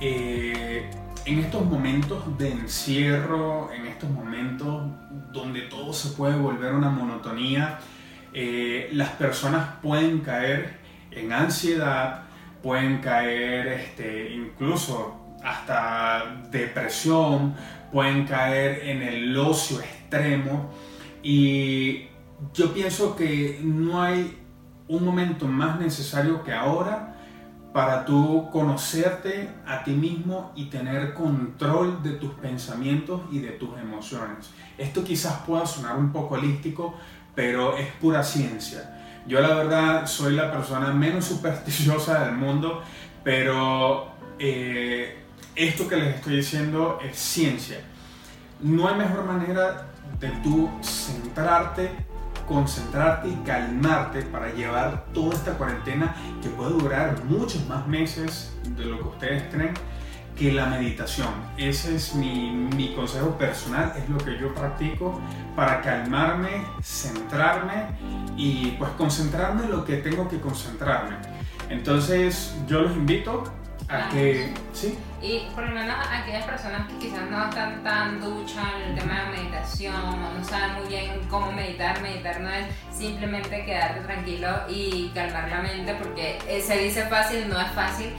Eh, 0.00 0.90
en 1.24 1.38
estos 1.38 1.64
momentos 1.64 2.38
de 2.38 2.52
encierro, 2.52 3.70
en 3.72 3.86
estos 3.86 4.10
momentos 4.10 4.84
donde 5.32 5.62
todo 5.62 5.92
se 5.92 6.10
puede 6.10 6.36
volver 6.36 6.72
una 6.72 6.88
monotonía, 6.88 7.78
eh, 8.32 8.90
las 8.92 9.10
personas 9.10 9.76
pueden 9.82 10.20
caer 10.20 10.78
en 11.10 11.32
ansiedad, 11.32 12.24
pueden 12.62 12.98
caer 12.98 13.68
este, 13.68 14.32
incluso 14.32 15.36
hasta 15.42 16.42
depresión, 16.50 17.54
pueden 17.92 18.26
caer 18.26 18.88
en 18.88 19.02
el 19.02 19.36
ocio 19.36 19.80
extremo 19.80 20.70
y 21.22 22.06
yo 22.54 22.72
pienso 22.72 23.16
que 23.16 23.60
no 23.62 24.02
hay 24.02 24.38
un 24.88 25.04
momento 25.04 25.46
más 25.46 25.78
necesario 25.78 26.42
que 26.42 26.52
ahora 26.52 27.14
para 27.72 28.04
tú 28.04 28.48
conocerte 28.50 29.50
a 29.66 29.84
ti 29.84 29.92
mismo 29.92 30.52
y 30.56 30.66
tener 30.66 31.12
control 31.14 32.02
de 32.02 32.12
tus 32.12 32.32
pensamientos 32.34 33.20
y 33.30 33.40
de 33.40 33.50
tus 33.50 33.78
emociones. 33.78 34.50
Esto 34.78 35.04
quizás 35.04 35.42
pueda 35.46 35.66
sonar 35.66 35.96
un 35.96 36.10
poco 36.10 36.36
holístico, 36.36 36.94
pero 37.38 37.76
es 37.76 37.86
pura 38.00 38.24
ciencia. 38.24 38.98
Yo 39.24 39.40
la 39.40 39.54
verdad 39.54 40.06
soy 40.08 40.34
la 40.34 40.50
persona 40.50 40.92
menos 40.92 41.24
supersticiosa 41.32 42.24
del 42.24 42.34
mundo, 42.34 42.82
pero 43.22 44.08
eh, 44.40 45.22
esto 45.54 45.86
que 45.86 45.94
les 45.94 46.16
estoy 46.16 46.38
diciendo 46.38 46.98
es 47.00 47.16
ciencia. 47.16 47.78
No 48.60 48.88
hay 48.88 48.96
mejor 48.96 49.24
manera 49.24 49.86
de 50.18 50.30
tú 50.42 50.68
centrarte, 50.82 51.92
concentrarte 52.48 53.28
y 53.28 53.34
calmarte 53.46 54.22
para 54.22 54.52
llevar 54.52 55.04
toda 55.14 55.36
esta 55.36 55.52
cuarentena 55.52 56.16
que 56.42 56.48
puede 56.48 56.72
durar 56.72 57.22
muchos 57.22 57.64
más 57.68 57.86
meses 57.86 58.52
de 58.76 58.84
lo 58.84 58.98
que 58.98 59.08
ustedes 59.10 59.44
creen 59.54 59.74
que 60.38 60.52
la 60.52 60.66
meditación. 60.66 61.28
Ese 61.56 61.96
es 61.96 62.14
mi, 62.14 62.50
mi, 62.50 62.94
consejo 62.94 63.36
personal, 63.36 63.92
es 63.96 64.08
lo 64.08 64.18
que 64.18 64.38
yo 64.38 64.54
practico 64.54 65.20
para 65.56 65.80
calmarme, 65.80 66.64
centrarme 66.80 67.88
y 68.36 68.72
pues 68.78 68.90
concentrarme 68.92 69.64
en 69.64 69.70
lo 69.72 69.84
que 69.84 69.96
tengo 69.96 70.28
que 70.28 70.40
concentrarme. 70.40 71.16
Entonces 71.68 72.56
yo 72.66 72.82
los 72.82 72.96
invito 72.96 73.52
a 73.88 74.08
que... 74.10 74.54
¿sí? 74.72 74.98
Y 75.20 75.48
por 75.54 75.64
lo 75.64 75.74
menos 75.74 75.96
aquellas 76.08 76.44
personas 76.44 76.86
que 76.88 76.98
quizás 76.98 77.28
no 77.28 77.48
están 77.48 77.82
tan 77.82 78.20
duchas 78.20 78.64
en 78.76 78.90
el 78.90 78.98
tema 78.98 79.24
de 79.24 79.38
meditación 79.38 79.94
o 79.94 80.38
no 80.38 80.44
saben 80.44 80.74
muy 80.74 80.88
bien 80.88 81.20
cómo 81.28 81.50
meditar, 81.50 82.00
meditar 82.00 82.40
no 82.40 82.50
es 82.50 82.66
simplemente 82.92 83.64
quedarte 83.64 84.00
tranquilo 84.00 84.48
y 84.68 85.10
calmar 85.14 85.48
la 85.48 85.62
mente 85.62 85.94
porque 85.94 86.38
eh, 86.46 86.60
se 86.60 86.78
dice 86.78 87.06
fácil, 87.06 87.48
no 87.48 87.60
es 87.60 87.70
fácil. 87.72 88.10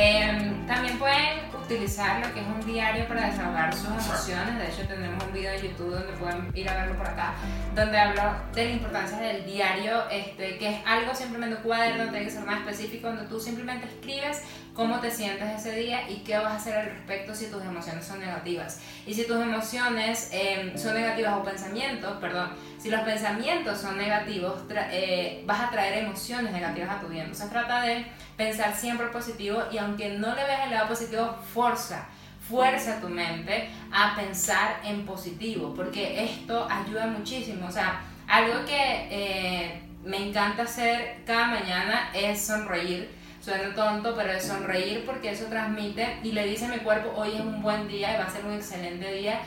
Em, 0.00 0.64
también 0.68 0.96
pueden 0.96 1.40
utilizar 1.60 2.24
lo 2.24 2.32
que 2.32 2.40
es 2.40 2.46
un 2.46 2.64
diario 2.64 3.08
para 3.08 3.26
desahogar 3.26 3.74
sus 3.74 3.88
emociones. 3.88 4.56
De 4.56 4.68
hecho, 4.68 4.86
tenemos 4.86 5.24
un 5.24 5.32
video 5.32 5.50
de 5.50 5.62
YouTube 5.62 5.90
donde 5.90 6.12
pueden 6.12 6.52
ir 6.54 6.68
a 6.68 6.74
verlo 6.74 6.96
por 6.96 7.08
acá, 7.08 7.34
donde 7.74 7.98
hablo 7.98 8.22
de 8.54 8.64
la 8.64 8.70
importancia 8.70 9.18
del 9.18 9.44
diario, 9.44 10.08
este, 10.08 10.56
que 10.56 10.68
es 10.68 10.86
algo 10.86 11.12
simplemente 11.16 11.56
un 11.56 11.62
cuaderno, 11.62 12.04
no 12.04 12.10
tiene 12.12 12.26
que 12.26 12.30
ser 12.30 12.44
más 12.44 12.60
específico, 12.60 13.08
donde 13.08 13.24
tú 13.24 13.40
simplemente 13.40 13.88
escribes 13.88 14.44
cómo 14.78 15.00
te 15.00 15.10
sientes 15.10 15.50
ese 15.58 15.72
día 15.72 16.08
y 16.08 16.18
qué 16.18 16.38
vas 16.38 16.52
a 16.52 16.54
hacer 16.54 16.76
al 16.76 16.84
respecto 16.84 17.34
si 17.34 17.46
tus 17.46 17.60
emociones 17.64 18.06
son 18.06 18.20
negativas. 18.20 18.80
Y 19.08 19.12
si 19.12 19.26
tus 19.26 19.42
emociones 19.42 20.28
em, 20.30 20.78
son 20.78 20.94
negativas 20.94 21.34
o 21.36 21.42
pensamientos, 21.42 22.16
perdón, 22.20 22.50
si 22.78 22.88
los 22.88 23.00
pensamientos 23.00 23.80
son 23.80 23.98
negativos, 23.98 24.54
eh, 24.92 25.42
vas 25.44 25.62
a 25.62 25.70
traer 25.70 26.04
emociones 26.04 26.52
negativas 26.52 26.90
a 26.90 27.00
tu 27.00 27.08
vida. 27.08 27.22
Entonces 27.22 27.50
trata 27.50 27.82
de 27.82 28.06
pensar 28.36 28.72
siempre 28.72 29.08
positivo 29.08 29.64
y 29.72 29.78
aunque 29.78 30.10
no 30.10 30.32
le 30.36 30.44
veas 30.44 30.66
el 30.66 30.70
lado 30.70 30.86
positivo, 30.86 31.36
fuerza, 31.52 32.06
fuerza 32.48 33.00
tu 33.00 33.08
mente 33.08 33.70
a 33.90 34.14
pensar 34.14 34.76
en 34.84 35.04
positivo, 35.04 35.74
porque 35.74 36.22
esto 36.22 36.68
ayuda 36.70 37.08
muchísimo. 37.08 37.66
O 37.66 37.72
sea, 37.72 38.02
algo 38.28 38.64
que 38.64 39.08
eh, 39.10 39.82
me 40.04 40.28
encanta 40.28 40.62
hacer 40.62 41.24
cada 41.26 41.48
mañana 41.48 42.10
es 42.14 42.46
sonreír. 42.46 43.17
Suena 43.40 43.74
tonto, 43.74 44.14
pero 44.16 44.32
es 44.32 44.44
sonreír 44.44 45.04
porque 45.06 45.30
eso 45.30 45.46
transmite 45.46 46.18
y 46.22 46.32
le 46.32 46.46
dice 46.46 46.66
a 46.66 46.68
mi 46.68 46.78
cuerpo, 46.78 47.12
hoy 47.16 47.34
es 47.34 47.40
un 47.40 47.62
buen 47.62 47.88
día 47.88 48.14
y 48.14 48.18
va 48.18 48.24
a 48.24 48.30
ser 48.30 48.44
un 48.44 48.54
excelente 48.54 49.12
día 49.12 49.40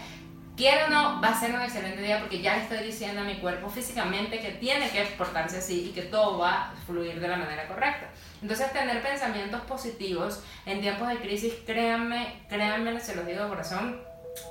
quiero 0.62 0.86
o 0.86 0.90
no, 0.90 1.22
va 1.22 1.30
a 1.30 1.40
ser 1.40 1.56
un 1.56 1.62
excelente 1.62 2.02
día 2.02 2.20
porque 2.20 2.40
ya 2.40 2.58
estoy 2.58 2.86
diciendo 2.86 3.22
a 3.22 3.24
mi 3.24 3.36
cuerpo 3.36 3.70
físicamente 3.70 4.40
que 4.40 4.52
tiene 4.52 4.90
que 4.90 5.04
portarse 5.18 5.58
así 5.58 5.90
y 5.90 5.92
que 5.92 6.04
todo 6.04 6.38
va 6.38 6.70
a 6.70 6.76
fluir 6.86 7.20
de 7.20 7.28
la 7.28 7.38
manera 7.38 7.68
correcta. 7.68 8.10
Entonces, 8.42 8.72
tener 8.72 9.02
pensamientos 9.02 9.62
positivos 9.62 10.44
en 10.66 10.82
tiempos 10.82 11.08
de 11.10 11.18
crisis, 11.18 11.54
créanme, 11.66 12.44
créanme, 12.48 13.00
se 13.00 13.16
los 13.16 13.26
digo 13.26 13.44
de 13.44 13.50
corazón, 13.50 14.02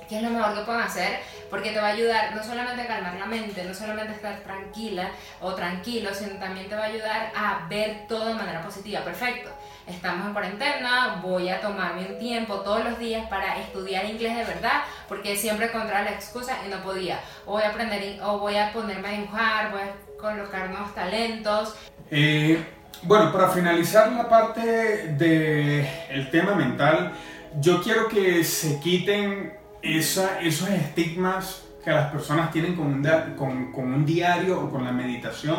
que 0.07 0.17
es 0.17 0.23
lo 0.23 0.29
mejor 0.29 0.55
que 0.55 0.61
pueden 0.61 0.81
hacer 0.81 1.19
porque 1.49 1.71
te 1.71 1.79
va 1.79 1.87
a 1.87 1.91
ayudar 1.91 2.35
no 2.35 2.43
solamente 2.43 2.81
a 2.81 2.87
calmar 2.87 3.15
la 3.15 3.25
mente, 3.25 3.63
no 3.63 3.73
solamente 3.73 4.13
a 4.13 4.15
estar 4.15 4.39
tranquila 4.39 5.11
o 5.41 5.53
tranquilo, 5.53 6.13
sino 6.13 6.39
también 6.39 6.69
te 6.69 6.75
va 6.75 6.83
a 6.83 6.87
ayudar 6.87 7.31
a 7.35 7.67
ver 7.69 8.05
todo 8.07 8.27
de 8.27 8.33
manera 8.35 8.61
positiva. 8.61 9.01
Perfecto 9.01 9.51
estamos 9.87 10.27
en 10.27 10.33
cuarentena, 10.33 11.19
voy 11.21 11.49
a 11.49 11.61
tomarme 11.61 12.05
un 12.05 12.19
tiempo 12.19 12.55
todos 12.61 12.83
los 12.83 12.99
días 12.99 13.27
para 13.29 13.57
estudiar 13.59 14.05
inglés 14.05 14.35
de 14.37 14.45
verdad, 14.45 14.83
porque 15.07 15.35
siempre 15.35 15.67
encontraba 15.67 16.03
la 16.03 16.11
excusa 16.11 16.57
y 16.65 16.69
no 16.69 16.81
podía. 16.83 17.19
O 17.45 17.53
voy 17.53 17.63
a 17.63 17.69
aprender, 17.69 18.19
o 18.23 18.39
voy 18.39 18.57
a 18.57 18.71
ponerme 18.71 19.07
a 19.07 19.11
dibujar, 19.11 19.71
voy 19.71 19.81
a 19.81 20.19
colocar 20.19 20.69
nuevos 20.69 20.93
talentos. 20.93 21.75
Eh, 22.09 22.63
bueno, 23.03 23.31
para 23.31 23.49
finalizar 23.49 24.11
la 24.11 24.29
parte 24.29 24.61
del 24.61 25.87
el 26.09 26.29
tema 26.29 26.53
mental, 26.55 27.13
yo 27.59 27.81
quiero 27.81 28.07
que 28.07 28.43
se 28.43 28.79
quiten 28.79 29.60
esa, 29.81 30.41
esos 30.41 30.69
estigmas 30.69 31.63
que 31.83 31.91
las 31.91 32.11
personas 32.11 32.51
tienen 32.51 32.75
con 32.75 32.93
un, 32.93 34.05
diario 34.05 34.61
o 34.61 34.69
con 34.69 34.85
la 34.85 34.91
meditación. 34.91 35.57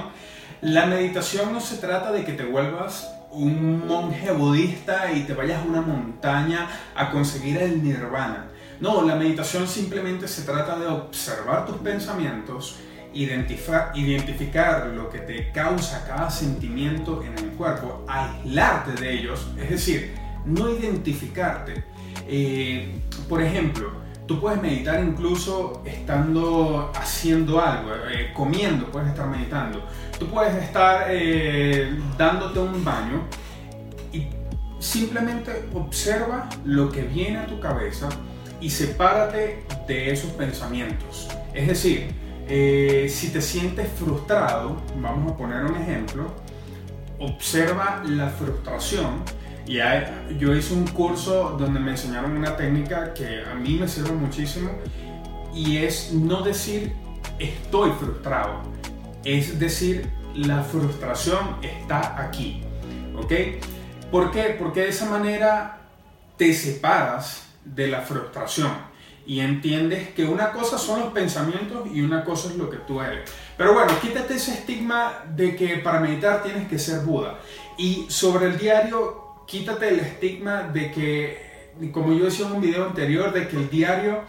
La 0.60 0.86
meditación 0.86 1.52
no 1.52 1.60
se 1.60 1.78
trata 1.78 2.12
de 2.12 2.24
que 2.24 2.32
te 2.32 2.44
vuelvas 2.44 3.10
un 3.32 3.86
monje 3.86 4.30
budista 4.30 5.10
y 5.10 5.24
te 5.24 5.34
vayas 5.34 5.62
a 5.62 5.64
una 5.64 5.80
montaña 5.80 6.68
a 6.94 7.10
conseguir 7.10 7.58
el 7.58 7.82
nirvana. 7.82 8.48
No, 8.80 9.02
la 9.02 9.16
meditación 9.16 9.66
simplemente 9.66 10.28
se 10.28 10.42
trata 10.42 10.78
de 10.78 10.86
observar 10.86 11.66
tus 11.66 11.76
pensamientos, 11.78 12.76
identificar, 13.14 13.92
identificar 13.94 14.86
lo 14.88 15.08
que 15.10 15.18
te 15.18 15.50
causa 15.50 16.04
cada 16.06 16.30
sentimiento 16.30 17.22
en 17.22 17.38
el 17.38 17.52
cuerpo, 17.52 18.04
aislarte 18.08 18.92
de 18.92 19.12
ellos, 19.12 19.46
es 19.58 19.70
decir, 19.70 20.14
no 20.44 20.70
identificarte. 20.70 21.84
Eh, 22.26 23.00
por 23.28 23.42
ejemplo, 23.42 24.01
Tú 24.32 24.40
puedes 24.40 24.62
meditar 24.62 25.04
incluso 25.04 25.82
estando 25.84 26.90
haciendo 26.94 27.60
algo, 27.60 27.90
eh, 28.10 28.32
comiendo, 28.32 28.86
puedes 28.86 29.10
estar 29.10 29.28
meditando. 29.28 29.84
Tú 30.18 30.26
puedes 30.26 30.54
estar 30.64 31.04
eh, 31.10 32.00
dándote 32.16 32.58
un 32.58 32.82
baño 32.82 33.24
y 34.10 34.28
simplemente 34.78 35.68
observa 35.74 36.48
lo 36.64 36.90
que 36.90 37.02
viene 37.02 37.40
a 37.40 37.46
tu 37.46 37.60
cabeza 37.60 38.08
y 38.58 38.70
sepárate 38.70 39.66
de 39.86 40.10
esos 40.10 40.30
pensamientos. 40.30 41.28
Es 41.52 41.68
decir, 41.68 42.14
eh, 42.48 43.08
si 43.10 43.28
te 43.28 43.42
sientes 43.42 43.86
frustrado, 43.98 44.78
vamos 44.96 45.32
a 45.32 45.36
poner 45.36 45.66
un 45.66 45.76
ejemplo, 45.76 46.28
observa 47.18 48.02
la 48.06 48.30
frustración. 48.30 49.10
Yo 49.66 50.54
hice 50.54 50.74
un 50.74 50.86
curso 50.88 51.56
donde 51.58 51.78
me 51.80 51.92
enseñaron 51.92 52.36
una 52.36 52.56
técnica 52.56 53.14
que 53.14 53.44
a 53.44 53.54
mí 53.54 53.74
me 53.74 53.88
sirve 53.88 54.12
muchísimo 54.12 54.70
y 55.54 55.78
es 55.78 56.12
no 56.12 56.42
decir 56.42 56.92
estoy 57.38 57.92
frustrado, 57.92 58.62
es 59.24 59.58
decir 59.58 60.08
la 60.34 60.62
frustración 60.62 61.56
está 61.62 62.20
aquí. 62.20 62.62
¿Ok? 63.16 63.32
¿Por 64.10 64.30
qué? 64.30 64.56
Porque 64.58 64.80
de 64.80 64.88
esa 64.88 65.08
manera 65.08 65.78
te 66.36 66.52
separas 66.52 67.46
de 67.64 67.86
la 67.86 68.00
frustración 68.00 68.72
y 69.24 69.40
entiendes 69.40 70.08
que 70.10 70.24
una 70.24 70.52
cosa 70.52 70.78
son 70.78 71.00
los 71.00 71.12
pensamientos 71.12 71.88
y 71.92 72.00
una 72.00 72.24
cosa 72.24 72.48
es 72.48 72.56
lo 72.56 72.68
que 72.68 72.78
tú 72.78 73.00
eres. 73.00 73.30
Pero 73.56 73.74
bueno, 73.74 73.92
quítate 74.00 74.34
ese 74.34 74.52
estigma 74.52 75.24
de 75.34 75.54
que 75.54 75.76
para 75.76 76.00
meditar 76.00 76.42
tienes 76.42 76.68
que 76.68 76.78
ser 76.78 77.00
Buda. 77.00 77.38
Y 77.78 78.06
sobre 78.08 78.46
el 78.46 78.58
diario, 78.58 79.31
quítate 79.52 79.90
el 79.90 80.00
estigma 80.00 80.62
de 80.62 80.90
que, 80.90 81.68
como 81.92 82.14
yo 82.14 82.24
decía 82.24 82.46
en 82.46 82.52
un 82.52 82.62
video 82.62 82.86
anterior, 82.86 83.34
de 83.34 83.46
que 83.48 83.56
el 83.58 83.68
diario 83.68 84.20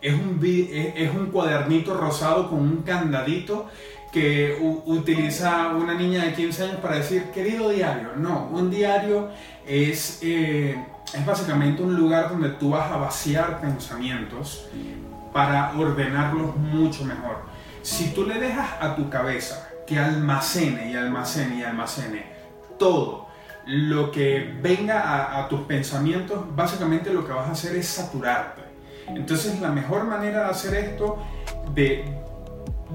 es 0.00 0.12
un, 0.14 1.30
cuadernito 1.30 1.94
rosado 1.94 2.50
con 2.50 2.58
un 2.58 2.82
candadito 2.82 3.68
que 4.12 4.58
utiliza 4.86 5.68
una 5.68 5.94
niña 5.94 6.24
de 6.24 6.32
15 6.34 6.64
años 6.64 6.76
para 6.78 6.96
decir, 6.96 7.22
querido 7.32 7.70
diario. 7.70 8.10
No, 8.16 8.48
un 8.52 8.68
diario 8.68 9.30
es... 9.64 10.18
Eh, 10.22 10.76
es 11.14 11.24
básicamente 11.24 11.80
un 11.80 11.94
lugar 11.94 12.30
donde 12.30 12.48
tú 12.48 12.70
vas 12.70 12.90
a 12.90 12.96
vaciar 12.96 13.60
pensamientos 13.60 14.66
para 15.32 15.72
ordenarlos 15.78 16.56
mucho 16.56 17.04
mejor. 17.04 17.36
Si 17.82 18.08
tú 18.08 18.26
le 18.26 18.40
dejas 18.40 18.68
a 18.80 18.96
tu 18.96 19.08
cabeza 19.08 19.70
que 19.86 19.96
almacene 19.96 20.90
y 20.90 20.96
almacene 20.96 21.58
y 21.58 21.62
almacene 21.62 22.26
todo 22.78 23.23
lo 23.66 24.10
que 24.10 24.56
venga 24.60 25.38
a, 25.38 25.48
tus 25.48 25.60
pensamientos, 25.62 26.44
básicamente 26.54 27.12
lo 27.12 27.26
que 27.26 27.32
vas 27.32 27.48
a 27.48 27.52
hacer 27.52 27.76
es 27.76 27.88
saturarte. 27.88 28.62
Entonces 29.08 29.60
la 29.60 29.70
mejor 29.70 30.04
manera 30.04 30.44
de 30.44 30.50
hacer 30.50 30.74
esto, 30.74 31.18
de 31.74 32.04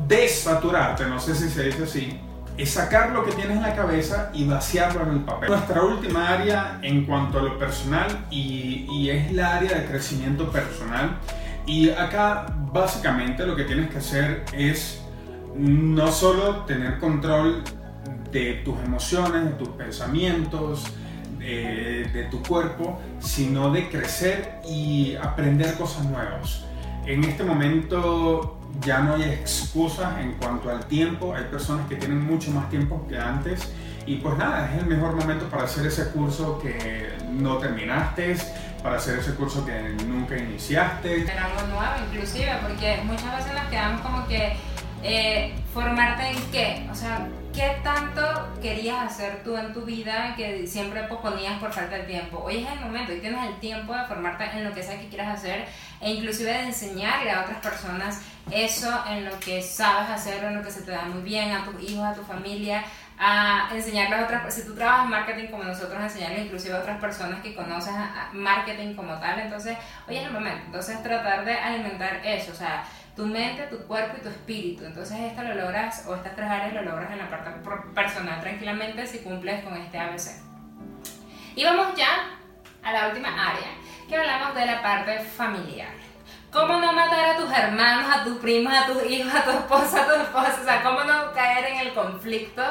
desaturarte, 0.07 1.05
no 1.05 1.19
sé 1.19 1.35
si 1.35 1.49
se 1.49 1.63
dice 1.63 1.83
así, 1.83 2.19
es 2.59 2.71
sacar 2.71 3.11
lo 3.11 3.23
que 3.23 3.31
tienes 3.31 3.55
en 3.55 3.63
la 3.63 3.73
cabeza 3.73 4.31
y 4.33 4.43
vaciarlo 4.45 5.03
en 5.03 5.09
el 5.09 5.19
papel. 5.21 5.49
Nuestra 5.49 5.81
última 5.81 6.27
área 6.27 6.79
en 6.81 7.05
cuanto 7.05 7.39
a 7.39 7.43
lo 7.43 7.57
personal 7.57 8.25
y, 8.29 9.09
es 9.09 9.31
la 9.31 9.55
área 9.55 9.79
de 9.79 9.85
crecimiento 9.85 10.51
personal. 10.51 11.17
Y 11.65 11.89
acá 11.89 12.47
básicamente 12.73 13.45
lo 13.45 13.55
que 13.55 13.63
tienes 13.63 13.89
que 13.89 13.99
hacer 13.99 14.43
es 14.51 15.01
no 15.55 16.11
solo 16.11 16.65
tener 16.65 16.99
control 16.99 17.63
de 18.31 18.61
tus 18.65 18.79
emociones, 18.79 19.45
de 19.45 19.51
tus 19.51 19.69
pensamientos, 19.69 20.83
de, 21.39 22.27
tu 22.29 22.43
cuerpo, 22.43 22.99
sino 23.19 23.71
de 23.71 23.89
crecer 23.89 24.59
y 24.67 25.15
aprender 25.15 25.75
cosas 25.75 26.05
nuevas. 26.05 26.65
En 27.05 27.23
este 27.23 27.43
momento 27.43 28.57
ya 28.81 28.99
no 28.99 29.15
hay 29.15 29.23
excusas 29.23 30.19
en 30.19 30.33
cuanto 30.33 30.69
al 30.69 30.85
tiempo, 30.85 31.33
hay 31.33 31.45
personas 31.45 31.87
que 31.87 31.95
tienen 31.95 32.23
mucho 32.25 32.51
más 32.51 32.69
tiempo 32.69 33.05
que 33.07 33.17
antes 33.17 33.71
y 34.05 34.17
pues 34.17 34.37
nada, 34.37 34.71
es 34.71 34.79
el 34.79 34.85
mejor 34.85 35.15
momento 35.15 35.45
para 35.49 35.63
hacer 35.63 35.85
ese 35.85 36.09
curso 36.09 36.59
que 36.59 37.09
no 37.31 37.57
terminaste, 37.57 38.35
para 38.81 38.97
hacer 38.97 39.19
ese 39.19 39.33
curso 39.35 39.65
que 39.65 39.95
nunca 40.07 40.37
iniciaste. 40.37 41.23
Hacer 41.23 41.37
algo 41.37 41.61
nuevo 41.67 41.93
inclusive, 42.07 42.57
porque 42.61 43.01
muchas 43.03 43.37
veces 43.37 43.53
nos 43.53 43.69
quedamos 43.69 44.01
como 44.01 44.27
que 44.27 44.57
eh, 45.03 45.53
formarte 45.73 46.29
en 46.29 46.51
qué, 46.51 46.87
o 46.91 46.95
sea, 46.95 47.27
qué 47.53 47.77
tanto 47.83 48.21
querías 48.61 49.05
hacer 49.05 49.43
tú 49.43 49.55
en 49.57 49.73
tu 49.73 49.81
vida 49.81 50.33
que 50.35 50.67
siempre 50.67 51.03
posponías 51.03 51.59
por 51.59 51.71
falta 51.71 51.95
de 51.95 52.03
tiempo. 52.03 52.41
Hoy 52.43 52.63
es 52.63 52.71
el 52.71 52.79
momento 52.79 53.13
y 53.13 53.19
tienes 53.19 53.43
el 53.47 53.59
tiempo 53.59 53.95
de 53.95 54.03
formarte 54.05 54.45
en 54.45 54.63
lo 54.63 54.73
que 54.73 54.83
sea 54.83 54.99
que 54.99 55.07
quieras 55.07 55.39
hacer 55.39 55.65
e 56.01 56.11
inclusive 56.11 56.51
de 56.51 56.63
enseñarle 56.63 57.31
a 57.31 57.41
otras 57.41 57.59
personas 57.59 58.21
eso 58.51 58.89
en 59.07 59.25
lo 59.25 59.39
que 59.39 59.61
sabes 59.61 60.09
hacer, 60.09 60.43
en 60.43 60.55
lo 60.55 60.63
que 60.63 60.71
se 60.71 60.81
te 60.81 60.91
da 60.91 61.03
muy 61.03 61.21
bien, 61.21 61.51
a 61.51 61.63
tus 61.63 61.81
hijos, 61.81 62.05
a 62.05 62.13
tu 62.13 62.23
familia, 62.23 62.83
a 63.17 63.69
enseñarle 63.73 64.15
a 64.15 64.23
otras, 64.23 64.53
si 64.53 64.65
tú 64.65 64.73
trabajas 64.73 65.07
marketing 65.07 65.47
como 65.47 65.63
nosotros, 65.65 66.01
enseñarle 66.01 66.41
inclusive 66.41 66.75
a 66.75 66.79
otras 66.79 66.99
personas 66.99 67.41
que 67.41 67.53
conoces 67.53 67.93
marketing 68.31 68.95
como 68.95 69.13
tal, 69.19 69.39
entonces 69.39 69.77
hoy 70.07 70.17
es 70.17 70.25
el 70.25 70.31
momento, 70.31 70.61
entonces 70.67 71.03
tratar 71.03 71.43
de 71.43 71.53
alimentar 71.53 72.21
eso, 72.23 72.53
o 72.53 72.55
sea, 72.55 72.85
tu 73.19 73.25
mente, 73.25 73.63
tu 73.63 73.79
cuerpo 73.79 74.15
y 74.17 74.21
tu 74.21 74.29
espíritu. 74.29 74.85
Entonces 74.85 75.19
esto 75.19 75.43
lo 75.43 75.53
logras, 75.53 76.05
o 76.07 76.15
estas 76.15 76.37
tres 76.37 76.47
áreas 76.47 76.73
lo 76.73 76.83
logras 76.83 77.11
en 77.11 77.17
la 77.17 77.29
parte 77.29 77.51
personal 77.93 78.39
tranquilamente 78.39 79.05
si 79.05 79.19
cumples 79.19 79.61
con 79.61 79.75
este 79.75 79.99
ABC. 79.99 80.41
Y 81.53 81.65
vamos 81.65 81.97
ya 81.97 82.07
a 82.81 82.93
la 82.93 83.09
última 83.09 83.27
área, 83.27 83.71
que 84.07 84.15
hablamos 84.15 84.55
de 84.55 84.65
la 84.65 84.81
parte 84.81 85.19
familiar. 85.19 85.98
¿Cómo 86.51 86.79
no 86.79 86.93
matar 86.93 87.35
a 87.35 87.37
tus 87.37 87.51
hermanos, 87.51 88.11
a 88.11 88.23
tus 88.23 88.37
primos, 88.39 88.73
a 88.73 88.87
tus 88.87 89.03
hijos, 89.09 89.31
a 89.33 89.43
tu 89.43 89.51
esposa, 89.51 90.03
a 90.03 90.07
tu 90.07 90.21
esposa? 90.21 90.57
O 90.59 90.63
sea, 90.63 90.83
¿cómo 90.83 91.03
no 91.03 91.31
caer 91.33 91.73
en 91.73 91.87
el 91.87 91.93
conflicto? 91.93 92.63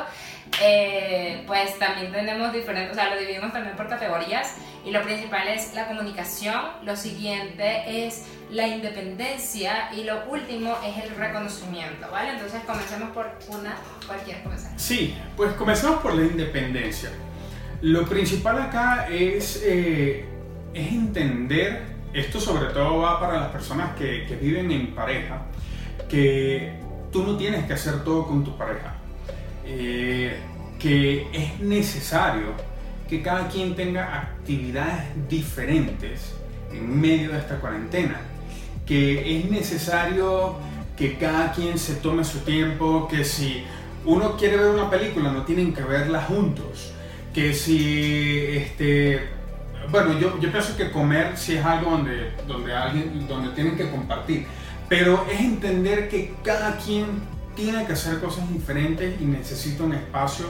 Eh, 0.60 1.44
pues 1.46 1.78
también 1.78 2.10
tenemos 2.10 2.52
diferentes, 2.52 2.92
o 2.92 2.94
sea, 2.94 3.14
lo 3.14 3.20
dividimos 3.20 3.52
también 3.52 3.76
por 3.76 3.88
categorías 3.88 4.56
y 4.84 4.90
lo 4.90 5.02
principal 5.02 5.46
es 5.46 5.74
la 5.74 5.86
comunicación, 5.86 6.60
lo 6.84 6.96
siguiente 6.96 8.06
es 8.06 8.24
la 8.50 8.66
independencia 8.66 9.90
y 9.94 10.04
lo 10.04 10.24
último 10.28 10.76
es 10.84 11.04
el 11.04 11.14
reconocimiento, 11.14 12.10
¿vale? 12.10 12.30
Entonces 12.30 12.62
comencemos 12.66 13.10
por 13.10 13.30
una, 13.48 13.76
cualquier 14.06 14.42
comenzar. 14.42 14.72
Sí, 14.76 15.16
pues 15.36 15.52
comencemos 15.52 16.00
por 16.00 16.14
la 16.14 16.22
independencia. 16.22 17.10
Lo 17.82 18.06
principal 18.06 18.60
acá 18.60 19.06
es, 19.08 19.62
eh, 19.64 20.24
es 20.74 20.92
entender, 20.92 21.97
esto 22.12 22.40
sobre 22.40 22.66
todo 22.72 22.98
va 22.98 23.20
para 23.20 23.40
las 23.40 23.48
personas 23.50 23.94
que, 23.96 24.38
viven 24.40 24.70
en 24.70 24.94
pareja, 24.94 25.42
que 26.08 26.78
tú 27.12 27.22
no 27.24 27.36
tienes 27.36 27.66
que 27.66 27.74
hacer 27.74 28.04
todo 28.04 28.26
con 28.26 28.44
tu 28.44 28.56
pareja. 28.56 28.94
Eh, 29.64 30.36
que 30.78 31.26
es 31.32 31.60
necesario 31.60 32.52
que 33.08 33.22
cada 33.22 33.48
quien 33.48 33.74
tenga 33.74 34.18
actividades 34.20 35.28
diferentes 35.28 36.34
en 36.72 37.00
medio 37.00 37.32
de 37.32 37.38
esta 37.38 37.58
cuarentena, 37.58 38.20
que 38.86 39.38
es 39.38 39.50
necesario 39.50 40.56
que 40.96 41.16
cada 41.16 41.52
quien 41.52 41.78
se 41.78 41.94
tome 41.94 42.24
su 42.24 42.40
tiempo, 42.40 43.08
que 43.08 43.24
si 43.24 43.64
uno 44.04 44.36
quiere 44.36 44.56
ver 44.56 44.68
una 44.68 44.90
película 44.90 45.32
no 45.32 45.44
tienen 45.44 45.72
que 45.72 45.82
verla 45.82 46.22
juntos, 46.22 46.92
que 47.32 47.54
si 47.54 48.46
este 48.50 49.37
bueno, 49.90 50.18
yo, 50.18 50.38
yo 50.38 50.50
pienso 50.50 50.76
que 50.76 50.90
comer 50.90 51.36
sí 51.36 51.56
es 51.56 51.64
algo 51.64 51.90
donde, 51.90 52.32
donde 52.46 52.74
alguien 52.74 53.26
donde 53.26 53.50
tienen 53.50 53.76
que 53.76 53.90
compartir, 53.90 54.46
pero 54.88 55.26
es 55.30 55.40
entender 55.40 56.08
que 56.08 56.34
cada 56.44 56.76
quien 56.76 57.22
tiene 57.54 57.84
que 57.86 57.92
hacer 57.92 58.20
cosas 58.20 58.48
diferentes 58.52 59.20
y 59.20 59.24
necesita 59.24 59.82
un 59.82 59.94
espacio 59.94 60.46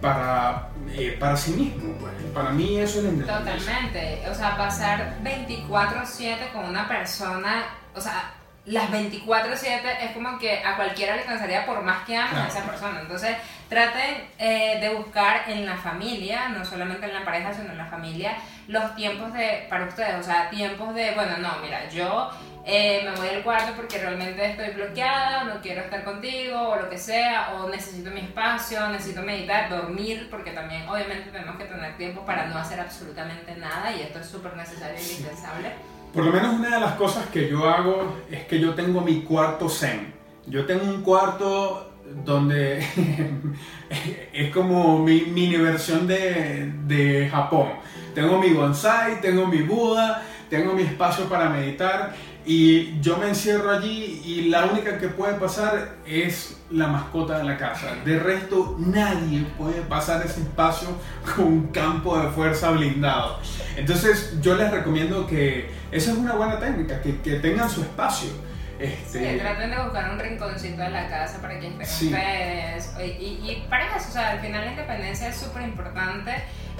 para, 0.00 0.68
eh, 0.92 1.16
para 1.18 1.36
sí 1.36 1.52
mismo. 1.52 1.94
Pues. 1.98 2.12
Para 2.34 2.50
mí 2.50 2.78
eso 2.78 2.98
es 2.98 3.04
la 3.04 3.38
Totalmente. 3.38 4.22
O 4.30 4.34
sea, 4.34 4.56
pasar 4.56 5.18
24/7 5.22 6.52
con 6.52 6.64
una 6.64 6.86
persona, 6.86 7.66
o 7.94 8.00
sea, 8.00 8.34
las 8.66 8.90
24/7 8.90 10.04
es 10.04 10.12
como 10.12 10.38
que 10.38 10.62
a 10.62 10.76
cualquiera 10.76 11.16
le 11.16 11.24
cansaría 11.24 11.64
por 11.64 11.82
más 11.82 12.04
que 12.04 12.16
ames 12.16 12.34
a 12.34 12.48
esa 12.48 12.62
persona. 12.64 13.00
Entonces, 13.00 13.36
traten 13.68 14.28
eh, 14.38 14.78
de 14.80 14.94
buscar 14.94 15.48
en 15.48 15.66
la 15.66 15.76
familia, 15.76 16.48
no 16.48 16.64
solamente 16.64 17.06
en 17.06 17.14
la 17.14 17.24
pareja, 17.24 17.52
sino 17.52 17.70
en 17.70 17.78
la 17.78 17.86
familia, 17.86 18.36
los 18.66 18.94
tiempos 18.96 19.32
de, 19.34 19.66
para 19.68 19.86
ustedes. 19.86 20.14
O 20.18 20.22
sea, 20.22 20.48
tiempos 20.50 20.94
de, 20.94 21.14
bueno, 21.14 21.36
no, 21.38 21.50
mira, 21.62 21.88
yo 21.90 22.30
eh, 22.64 23.02
me 23.04 23.16
voy 23.16 23.28
del 23.28 23.42
cuarto 23.42 23.72
porque 23.76 23.98
realmente 23.98 24.44
estoy 24.44 24.70
bloqueada, 24.70 25.44
no 25.44 25.60
quiero 25.60 25.82
estar 25.82 26.04
contigo, 26.04 26.68
o 26.68 26.76
lo 26.76 26.88
que 26.88 26.98
sea, 26.98 27.54
o 27.54 27.68
necesito 27.68 28.10
mi 28.10 28.20
espacio, 28.20 28.88
necesito 28.88 29.22
meditar, 29.22 29.70
dormir, 29.70 30.28
porque 30.30 30.50
también 30.50 30.88
obviamente 30.88 31.30
tenemos 31.30 31.56
que 31.56 31.64
tener 31.64 31.96
tiempo 31.96 32.24
para 32.24 32.46
no 32.46 32.58
hacer 32.58 32.80
absolutamente 32.80 33.54
nada 33.56 33.92
y 33.92 34.02
esto 34.02 34.18
es 34.18 34.26
súper 34.26 34.54
necesario 34.56 34.96
e 34.96 35.00
indispensable. 35.00 35.72
Por 36.12 36.24
lo 36.24 36.32
menos 36.32 36.54
una 36.54 36.70
de 36.70 36.80
las 36.80 36.92
cosas 36.94 37.26
que 37.28 37.48
yo 37.48 37.68
hago 37.68 38.16
es 38.30 38.46
que 38.46 38.58
yo 38.58 38.74
tengo 38.74 39.02
mi 39.02 39.22
cuarto 39.22 39.68
zen. 39.68 40.14
Yo 40.46 40.64
tengo 40.64 40.84
un 40.84 41.02
cuarto 41.02 41.87
donde 42.24 42.78
es 44.32 44.50
como 44.52 44.98
mi 44.98 45.22
mini 45.22 45.56
versión 45.56 46.06
de, 46.06 46.72
de 46.86 47.28
Japón. 47.30 47.68
Tengo 48.14 48.38
mi 48.40 48.52
bonsai, 48.52 49.20
tengo 49.20 49.46
mi 49.46 49.62
Buda, 49.62 50.22
tengo 50.50 50.72
mi 50.72 50.82
espacio 50.82 51.28
para 51.28 51.48
meditar 51.50 52.14
Y 52.44 52.98
yo 53.00 53.18
me 53.18 53.28
encierro 53.28 53.70
allí 53.70 54.22
y 54.24 54.48
la 54.48 54.64
única 54.64 54.98
que 54.98 55.08
puede 55.08 55.34
pasar 55.34 55.96
es 56.06 56.56
la 56.70 56.86
mascota 56.88 57.38
de 57.38 57.44
la 57.44 57.56
casa. 57.58 57.94
De 58.04 58.18
resto, 58.18 58.76
nadie 58.78 59.46
puede 59.58 59.82
pasar 59.82 60.24
ese 60.24 60.40
espacio 60.40 60.88
con 61.36 61.44
un 61.44 61.66
campo 61.68 62.18
de 62.18 62.28
fuerza 62.30 62.70
blindado. 62.70 63.38
Entonces, 63.76 64.38
yo 64.40 64.56
les 64.56 64.70
recomiendo 64.70 65.26
que 65.26 65.70
esa 65.90 66.12
es 66.12 66.18
una 66.18 66.32
buena 66.32 66.58
técnica, 66.58 67.00
que, 67.02 67.20
que 67.20 67.34
tengan 67.36 67.68
su 67.68 67.82
espacio. 67.82 68.30
Este... 68.78 69.32
Sí, 69.32 69.38
traten 69.38 69.70
de 69.70 69.82
buscar 69.82 70.10
un 70.10 70.18
rinconcito 70.18 70.82
de 70.82 70.90
la 70.90 71.08
casa 71.08 71.40
para 71.40 71.58
que 71.58 71.66
estén 71.66 71.82
ustedes. 71.82 72.94
Y, 72.98 73.40
y, 73.50 73.66
para 73.68 73.96
eso, 73.96 74.08
o 74.08 74.12
sea, 74.12 74.30
al 74.30 74.40
final 74.40 74.64
la 74.64 74.70
independencia 74.70 75.28
es 75.28 75.36
súper 75.36 75.62
importante 75.62 76.32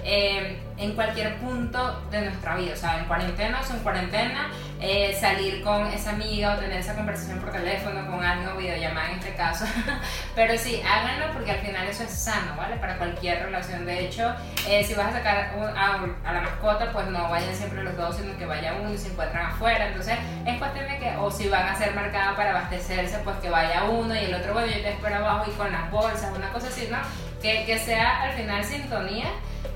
eh, 0.05 0.59
en 0.77 0.93
cualquier 0.93 1.37
punto 1.37 2.03
de 2.11 2.23
nuestra 2.23 2.57
vida, 2.57 2.73
o 2.73 2.77
sea, 2.77 3.01
en 3.01 3.07
cuarentena 3.07 3.61
o 3.61 3.65
sin 3.65 3.79
cuarentena, 3.79 4.51
eh, 4.81 5.17
salir 5.21 5.62
con 5.62 5.87
esa 5.88 6.11
amiga 6.11 6.55
o 6.55 6.59
tener 6.59 6.79
esa 6.79 6.95
conversación 6.95 7.41
por 7.41 7.51
teléfono 7.51 8.07
con 8.07 8.25
alguien 8.25 8.49
o 8.49 8.57
videollamada 8.57 9.11
en 9.11 9.19
este 9.19 9.35
caso. 9.35 9.64
Pero 10.37 10.57
sí, 10.57 10.81
háganlo 10.87 11.33
porque 11.33 11.51
al 11.51 11.59
final 11.59 11.87
eso 11.88 12.05
es 12.05 12.11
sano, 12.11 12.55
¿vale? 12.57 12.77
Para 12.77 12.97
cualquier 12.97 13.43
relación. 13.43 13.85
De 13.85 14.07
hecho, 14.07 14.33
eh, 14.69 14.85
si 14.85 14.95
vas 14.95 15.09
a 15.09 15.12
sacar 15.14 15.53
a, 15.77 16.33
la 16.33 16.41
mascota, 16.41 16.93
pues 16.93 17.07
no 17.09 17.29
vayan 17.29 17.55
siempre 17.55 17.83
los 17.83 17.97
dos, 17.97 18.17
sino 18.17 18.37
que 18.38 18.47
vaya 18.47 18.75
uno 18.81 18.93
y 18.93 18.99
se 18.99 19.09
encuentran 19.09 19.47
afuera. 19.47 19.88
Entonces, 19.88 20.17
es 20.47 20.59
cuestión 20.59 20.87
de 20.87 20.99
que, 20.99 21.17
o 21.17 21.31
si 21.31 21.49
van 21.49 21.67
a 21.67 21.77
ser 21.77 21.95
marcadas 21.95 22.37
para 22.37 22.51
abastecerse, 22.51 23.19
pues 23.25 23.37
que 23.38 23.51
vaya 23.51 23.85
uno 23.85 24.14
y 24.14 24.19
el 24.19 24.35
otro, 24.35 24.53
bueno, 24.53 24.69
yo 24.69 24.81
te 24.81 24.91
espero 24.91 25.17
abajo 25.17 25.51
y 25.51 25.55
con 25.55 25.73
las 25.73 25.91
bolsas, 25.91 26.31
una 26.37 26.53
cosa 26.53 26.69
así, 26.69 26.88
¿no? 26.91 26.99
Que, 27.43 27.64
que 27.67 27.79
sea 27.79 28.23
al 28.23 28.33
final 28.33 28.64
sintonía. 28.64 29.27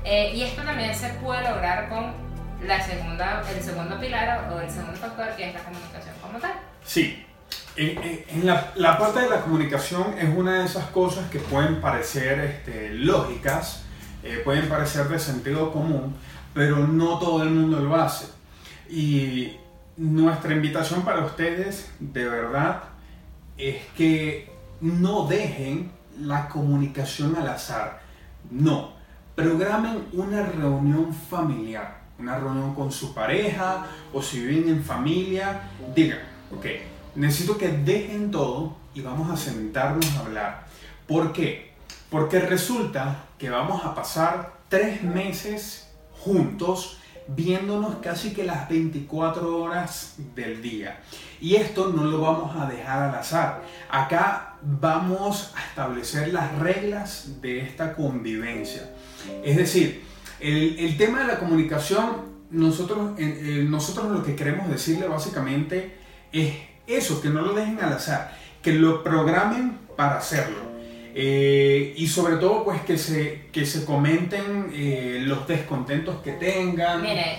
Eh, 0.05 0.31
y 0.33 0.43
esto 0.43 0.63
también 0.63 0.93
se 0.93 1.09
puede 1.09 1.49
lograr 1.49 1.87
con 1.87 2.22
la 2.65 2.81
segunda, 2.81 3.43
el 3.49 3.61
segundo 3.61 3.99
pilar 3.99 4.51
o 4.51 4.59
el 4.59 4.69
segundo 4.69 4.95
factor 4.95 5.35
que 5.35 5.49
es 5.49 5.53
la 5.53 5.63
comunicación 5.63 6.15
como 6.21 6.39
tal. 6.39 6.53
Sí, 6.83 7.25
en, 7.75 8.45
la, 8.45 8.97
parte 8.97 9.21
de 9.21 9.29
la 9.29 9.41
comunicación 9.41 10.17
es 10.17 10.29
una 10.35 10.59
de 10.59 10.65
esas 10.65 10.85
cosas 10.87 11.29
que 11.29 11.39
pueden 11.39 11.81
parecer 11.81 12.39
este, 12.39 12.93
lógicas, 12.93 13.83
eh, 14.23 14.41
pueden 14.43 14.69
parecer 14.69 15.07
de 15.07 15.19
sentido 15.19 15.71
común, 15.71 16.15
pero 16.53 16.87
no 16.87 17.19
todo 17.19 17.43
el 17.43 17.49
mundo 17.49 17.79
lo 17.79 17.95
hace. 17.95 18.27
Y 18.89 19.57
nuestra 19.97 20.53
invitación 20.53 21.03
para 21.03 21.25
ustedes, 21.25 21.91
de 21.99 22.25
verdad, 22.25 22.83
es 23.57 23.83
que 23.97 24.51
no 24.81 25.27
dejen 25.27 25.91
la 26.19 26.47
comunicación 26.47 27.35
al 27.35 27.47
azar. 27.47 28.01
No, 28.51 28.93
programen 29.35 30.07
una 30.13 30.43
reunión 30.43 31.13
familiar 31.13 32.02
una 32.19 32.37
reunión 32.37 32.75
con 32.75 32.91
su 32.91 33.13
pareja 33.13 33.87
o 34.13 34.21
si 34.21 34.45
viven 34.45 34.69
en 34.69 34.83
familia, 34.83 35.69
digan, 35.95 36.19
ok, 36.55 36.65
necesito 37.15 37.57
que 37.57 37.69
dejen 37.69 38.31
todo 38.31 38.75
y 38.93 39.01
vamos 39.01 39.29
a 39.31 39.37
sentarnos 39.37 40.05
a 40.15 40.19
hablar. 40.19 40.67
¿Por 41.07 41.33
qué? 41.33 41.73
Porque 42.09 42.39
resulta 42.39 43.25
que 43.37 43.49
vamos 43.49 43.83
a 43.85 43.95
pasar 43.95 44.53
tres 44.69 45.03
meses 45.03 45.91
juntos 46.19 46.99
viéndonos 47.27 47.95
casi 47.95 48.33
que 48.33 48.43
las 48.43 48.67
24 48.69 49.57
horas 49.57 50.15
del 50.35 50.61
día. 50.61 51.01
Y 51.39 51.55
esto 51.55 51.89
no 51.89 52.05
lo 52.05 52.21
vamos 52.21 52.55
a 52.55 52.67
dejar 52.67 53.09
al 53.09 53.15
azar. 53.15 53.63
Acá 53.89 54.55
vamos 54.61 55.53
a 55.55 55.63
establecer 55.65 56.33
las 56.33 56.57
reglas 56.59 57.41
de 57.41 57.61
esta 57.61 57.95
convivencia. 57.95 58.89
Es 59.43 59.57
decir, 59.57 60.03
el, 60.43 60.97
tema 60.97 61.21
de 61.21 61.27
la 61.27 61.39
comunicación, 61.39 62.33
nosotros, 62.51 63.19
nosotros 63.19 64.11
lo 64.11 64.23
que 64.23 64.35
queremos 64.35 64.69
decirle 64.69 65.07
básicamente 65.07 65.95
es 66.31 66.53
eso, 66.87 67.21
que 67.21 67.29
no 67.29 67.41
lo 67.41 67.53
dejen 67.53 67.79
al 67.81 67.93
azar, 67.93 68.37
que 68.61 68.73
lo 68.73 69.03
programen 69.03 69.79
para 69.95 70.17
hacerlo. 70.17 70.73
Eh, 71.15 71.93
y 71.95 72.07
sobre 72.07 72.37
todo, 72.37 72.63
pues 72.63 72.81
que 72.81 72.97
se, 72.97 73.49
que 73.51 73.65
se 73.65 73.85
comenten 73.85 74.71
eh, 74.73 75.19
los 75.21 75.47
descontentos 75.47 76.21
que 76.23 76.33
tengan. 76.33 77.01
Mire, 77.01 77.37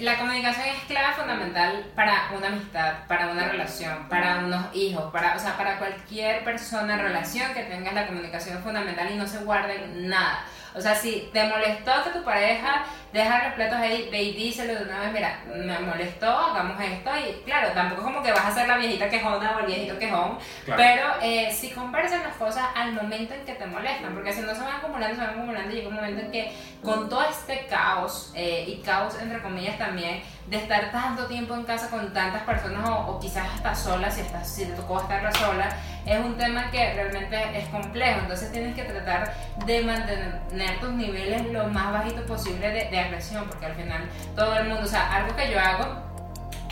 la 0.00 0.16
comunicación 0.18 0.66
es 0.68 0.82
clave 0.84 1.14
fundamental 1.14 1.86
para 1.96 2.30
una 2.36 2.48
amistad, 2.48 3.06
para 3.08 3.28
una 3.28 3.48
relación, 3.48 4.08
para 4.08 4.44
unos 4.44 4.74
hijos, 4.76 5.10
para, 5.12 5.34
o 5.34 5.38
sea, 5.38 5.56
para 5.56 5.78
cualquier 5.78 6.44
persona 6.44 6.96
relación 6.96 7.52
que 7.52 7.64
tenga 7.64 7.92
la 7.92 8.06
comunicación 8.06 8.58
es 8.58 8.62
fundamental 8.62 9.10
y 9.10 9.16
no 9.16 9.26
se 9.26 9.38
guarden 9.38 10.08
nada. 10.08 10.44
O 10.76 10.80
sea, 10.80 10.94
si 10.94 11.30
te 11.32 11.44
molestó 11.44 11.90
que 12.04 12.10
tu 12.10 12.22
pareja 12.22 12.84
deja 13.12 13.40
repletos 13.40 13.78
ahí, 13.78 14.08
ve 14.10 14.22
y 14.24 14.32
díselo 14.34 14.74
de 14.74 14.84
una 14.84 15.00
vez, 15.00 15.12
mira, 15.12 15.40
me 15.46 15.78
molestó, 15.78 16.28
hagamos 16.28 16.78
esto. 16.80 17.10
Y 17.16 17.42
claro, 17.44 17.70
tampoco 17.72 18.02
es 18.02 18.06
como 18.06 18.22
que 18.22 18.30
vas 18.30 18.44
a 18.44 18.54
ser 18.54 18.68
la 18.68 18.76
viejita 18.76 19.08
quejona 19.08 19.56
o 19.56 19.60
el 19.60 19.66
viejito 19.66 19.98
quejón, 19.98 20.38
pero 20.66 21.06
eh, 21.22 21.50
si 21.50 21.70
conversan 21.70 22.22
las 22.22 22.36
cosas 22.36 22.66
al 22.74 22.92
momento 22.92 23.32
en 23.32 23.44
que 23.46 23.54
te 23.54 23.66
molestan, 23.66 24.14
porque 24.14 24.34
si 24.34 24.42
no 24.42 24.54
se 24.54 24.60
van 24.60 24.76
acumulando, 24.76 25.14
se 25.14 25.22
van 25.22 25.30
acumulando 25.30 25.72
y 25.72 25.76
llega 25.76 25.88
un 25.88 25.94
momento 25.94 26.20
en 26.20 26.30
que 26.30 26.52
con 26.82 27.08
todo 27.08 27.24
este 27.24 27.66
caos, 27.66 28.32
eh, 28.34 28.64
y 28.68 28.82
caos 28.82 29.18
entre 29.20 29.40
comillas 29.40 29.78
también, 29.78 30.20
de 30.48 30.56
estar 30.56 30.92
tanto 30.92 31.26
tiempo 31.26 31.54
en 31.54 31.64
casa 31.64 31.90
con 31.90 32.12
tantas 32.12 32.42
personas 32.42 32.88
o, 32.88 33.18
quizás 33.20 33.48
hasta 33.54 33.74
sola, 33.74 34.10
si, 34.10 34.20
estás, 34.20 34.48
si 34.48 34.64
te 34.64 34.72
tocó 34.72 35.00
estar 35.00 35.36
sola, 35.36 35.68
es 36.04 36.18
un 36.18 36.36
tema 36.36 36.70
que 36.70 36.94
realmente 36.94 37.58
es 37.58 37.68
complejo. 37.68 38.20
Entonces 38.20 38.52
tienes 38.52 38.74
que 38.74 38.84
tratar 38.84 39.34
de 39.64 39.82
mantener 39.82 40.80
tus 40.80 40.90
niveles 40.90 41.46
lo 41.52 41.66
más 41.68 41.92
bajitos 41.92 42.22
posible 42.22 42.68
de, 42.68 42.90
de 42.90 42.98
agresión, 42.98 43.44
porque 43.46 43.66
al 43.66 43.74
final 43.74 44.08
todo 44.34 44.56
el 44.56 44.68
mundo, 44.68 44.84
o 44.84 44.88
sea, 44.88 45.14
algo 45.14 45.34
que 45.34 45.50
yo 45.50 45.58
hago 45.58 46.05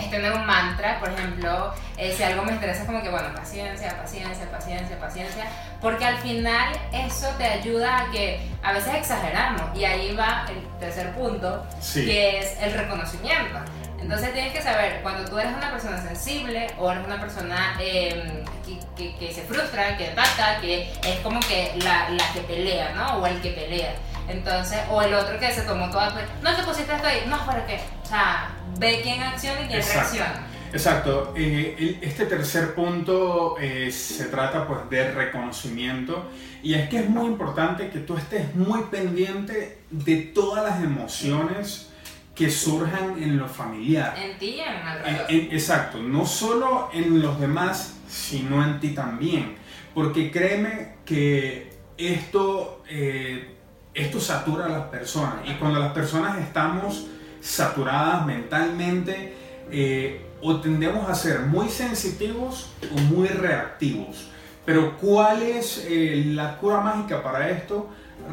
es 0.04 0.10
tener 0.10 0.32
un 0.32 0.46
mantra, 0.46 0.98
por 1.00 1.10
ejemplo, 1.10 1.74
eh, 1.96 2.14
si 2.16 2.22
algo 2.22 2.44
me 2.44 2.52
estresa 2.52 2.80
es 2.80 2.86
como 2.86 3.02
que, 3.02 3.10
bueno, 3.10 3.28
paciencia, 3.34 3.96
paciencia, 3.96 4.50
paciencia, 4.50 4.98
paciencia, 4.98 5.44
porque 5.80 6.04
al 6.04 6.18
final 6.18 6.72
eso 6.92 7.28
te 7.38 7.44
ayuda 7.44 8.02
a 8.02 8.10
que 8.10 8.40
a 8.62 8.72
veces 8.72 8.94
exageramos 8.94 9.76
y 9.76 9.84
ahí 9.84 10.14
va 10.14 10.46
el 10.48 10.62
tercer 10.78 11.12
punto, 11.12 11.66
que 11.92 12.38
es 12.38 12.58
el 12.60 12.72
reconocimiento. 12.72 13.58
Entonces 14.00 14.34
tienes 14.34 14.52
que 14.52 14.60
saber 14.60 15.00
cuando 15.02 15.24
tú 15.30 15.38
eres 15.38 15.56
una 15.56 15.70
persona 15.70 16.00
sensible 16.02 16.66
o 16.78 16.90
eres 16.90 17.06
una 17.06 17.18
persona 17.18 17.74
em, 17.80 18.44
que, 18.96 19.16
que, 19.16 19.32
se 19.32 19.42
frustra, 19.42 19.96
que 19.96 20.08
ataca, 20.08 20.60
que 20.60 20.92
es 21.02 21.20
como 21.22 21.40
que 21.40 21.72
la, 21.78 22.10
la 22.10 22.32
que 22.34 22.40
pelea, 22.40 22.92
¿no? 22.94 23.16
O 23.16 23.26
el 23.26 23.40
que 23.40 23.50
pelea. 23.52 23.94
Entonces, 24.28 24.78
o 24.90 25.02
el 25.02 25.14
otro 25.14 25.38
que 25.38 25.52
se 25.52 25.62
tomó 25.62 25.90
toda 25.90 26.14
no 26.42 26.56
te 26.56 26.62
pusiste 26.62 26.94
esto 26.94 27.06
ahí, 27.06 27.24
no, 27.28 27.44
¿para 27.44 27.66
qué? 27.66 27.80
O 28.02 28.06
sea, 28.06 28.50
ve 28.78 29.00
quién 29.02 29.22
acciona 29.22 29.62
y 29.62 29.66
quién 29.68 29.82
reacciona. 29.82 30.46
Exacto. 30.72 31.32
Eh, 31.37 31.98
este 32.02 32.26
tercer 32.26 32.74
punto 32.74 33.56
eh, 33.60 33.92
se 33.92 34.24
trata 34.24 34.66
pues 34.66 34.90
de 34.90 35.12
reconocimiento 35.12 36.28
y 36.64 36.74
es 36.74 36.88
que 36.88 36.98
es 36.98 37.08
muy 37.08 37.26
importante 37.26 37.90
que 37.90 38.00
tú 38.00 38.16
estés 38.16 38.54
muy 38.56 38.82
pendiente 38.90 39.78
de 39.90 40.16
todas 40.16 40.64
las 40.64 40.82
emociones 40.82 41.90
que 42.34 42.50
surjan 42.50 43.22
en 43.22 43.38
lo 43.38 43.46
familiar. 43.46 44.16
En 44.18 44.37
ti 44.38 44.56
y 44.56 44.60
en 44.60 44.74
alrededor. 44.74 45.26
exacto, 45.30 45.98
no 45.98 46.26
solo 46.26 46.90
en 46.92 47.22
los 47.22 47.38
demás, 47.38 47.94
sino 48.08 48.64
en 48.64 48.80
ti 48.80 48.90
también. 48.90 49.56
Porque 49.94 50.32
créeme 50.32 50.96
que 51.04 51.72
esto, 51.96 52.82
eh, 52.88 53.54
esto 53.94 54.20
satura 54.20 54.66
a 54.66 54.68
las 54.68 54.88
personas 54.88 55.37
y 55.46 55.54
cuando 55.54 55.78
las 55.78 55.92
personas 55.92 56.38
estamos 56.38 57.07
saturadas 57.40 58.26
mentalmente, 58.26 59.35
eh, 59.70 60.26
o 60.40 60.61
tendemos 60.61 61.09
a 61.09 61.14
ser 61.14 61.40
muy 61.40 61.68
sensitivos 61.68 62.70
o 62.94 63.00
muy 63.00 63.28
reactivos. 63.28 64.28
Pero 64.64 64.96
¿cuál 64.98 65.42
es 65.42 65.85
eh, 65.88 66.22
la 66.35 66.59
cura 66.59 66.80
mágica 66.80 67.22
para 67.22 67.50
esto? 67.50 67.88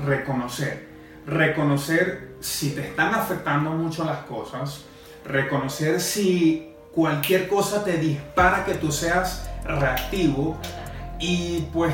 Reconocer. 0.05 0.87
Reconocer 1.25 2.35
si 2.39 2.71
te 2.71 2.81
están 2.81 3.13
afectando 3.13 3.71
mucho 3.71 4.03
las 4.03 4.19
cosas. 4.25 4.83
Reconocer 5.25 6.01
si 6.01 6.73
cualquier 6.93 7.47
cosa 7.47 7.83
te 7.83 7.97
dispara 7.97 8.65
que 8.65 8.73
tú 8.75 8.91
seas 8.91 9.49
reactivo. 9.63 10.57
Y 11.19 11.67
pues 11.73 11.93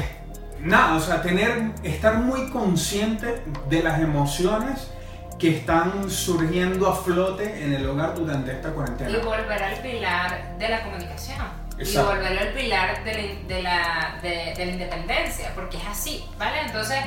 nada, 0.61 0.95
o 0.95 0.99
sea, 0.99 1.21
tener, 1.21 1.71
estar 1.83 2.17
muy 2.17 2.49
consciente 2.49 3.41
de 3.69 3.83
las 3.83 3.99
emociones 3.99 4.91
que 5.37 5.57
están 5.57 6.09
surgiendo 6.09 6.89
a 6.89 6.95
flote 6.95 7.63
en 7.63 7.73
el 7.73 7.87
hogar 7.87 8.15
durante 8.15 8.51
esta 8.51 8.71
cuarentena. 8.71 9.09
Y 9.09 9.21
volver 9.21 9.63
al 9.63 9.75
pilar 9.81 10.57
de 10.57 10.69
la 10.69 10.83
comunicación. 10.83 11.67
Y 11.79 11.95
volver 11.95 12.39
al 12.39 12.53
pilar 12.53 13.03
de 13.03 13.61
la, 13.61 14.17
de, 14.23 14.53
la, 14.57 14.65
independencia, 14.65 15.51
porque 15.53 15.77
es 15.77 15.85
así, 15.85 16.25
¿vale? 16.39 16.61
Entonces, 16.65 16.97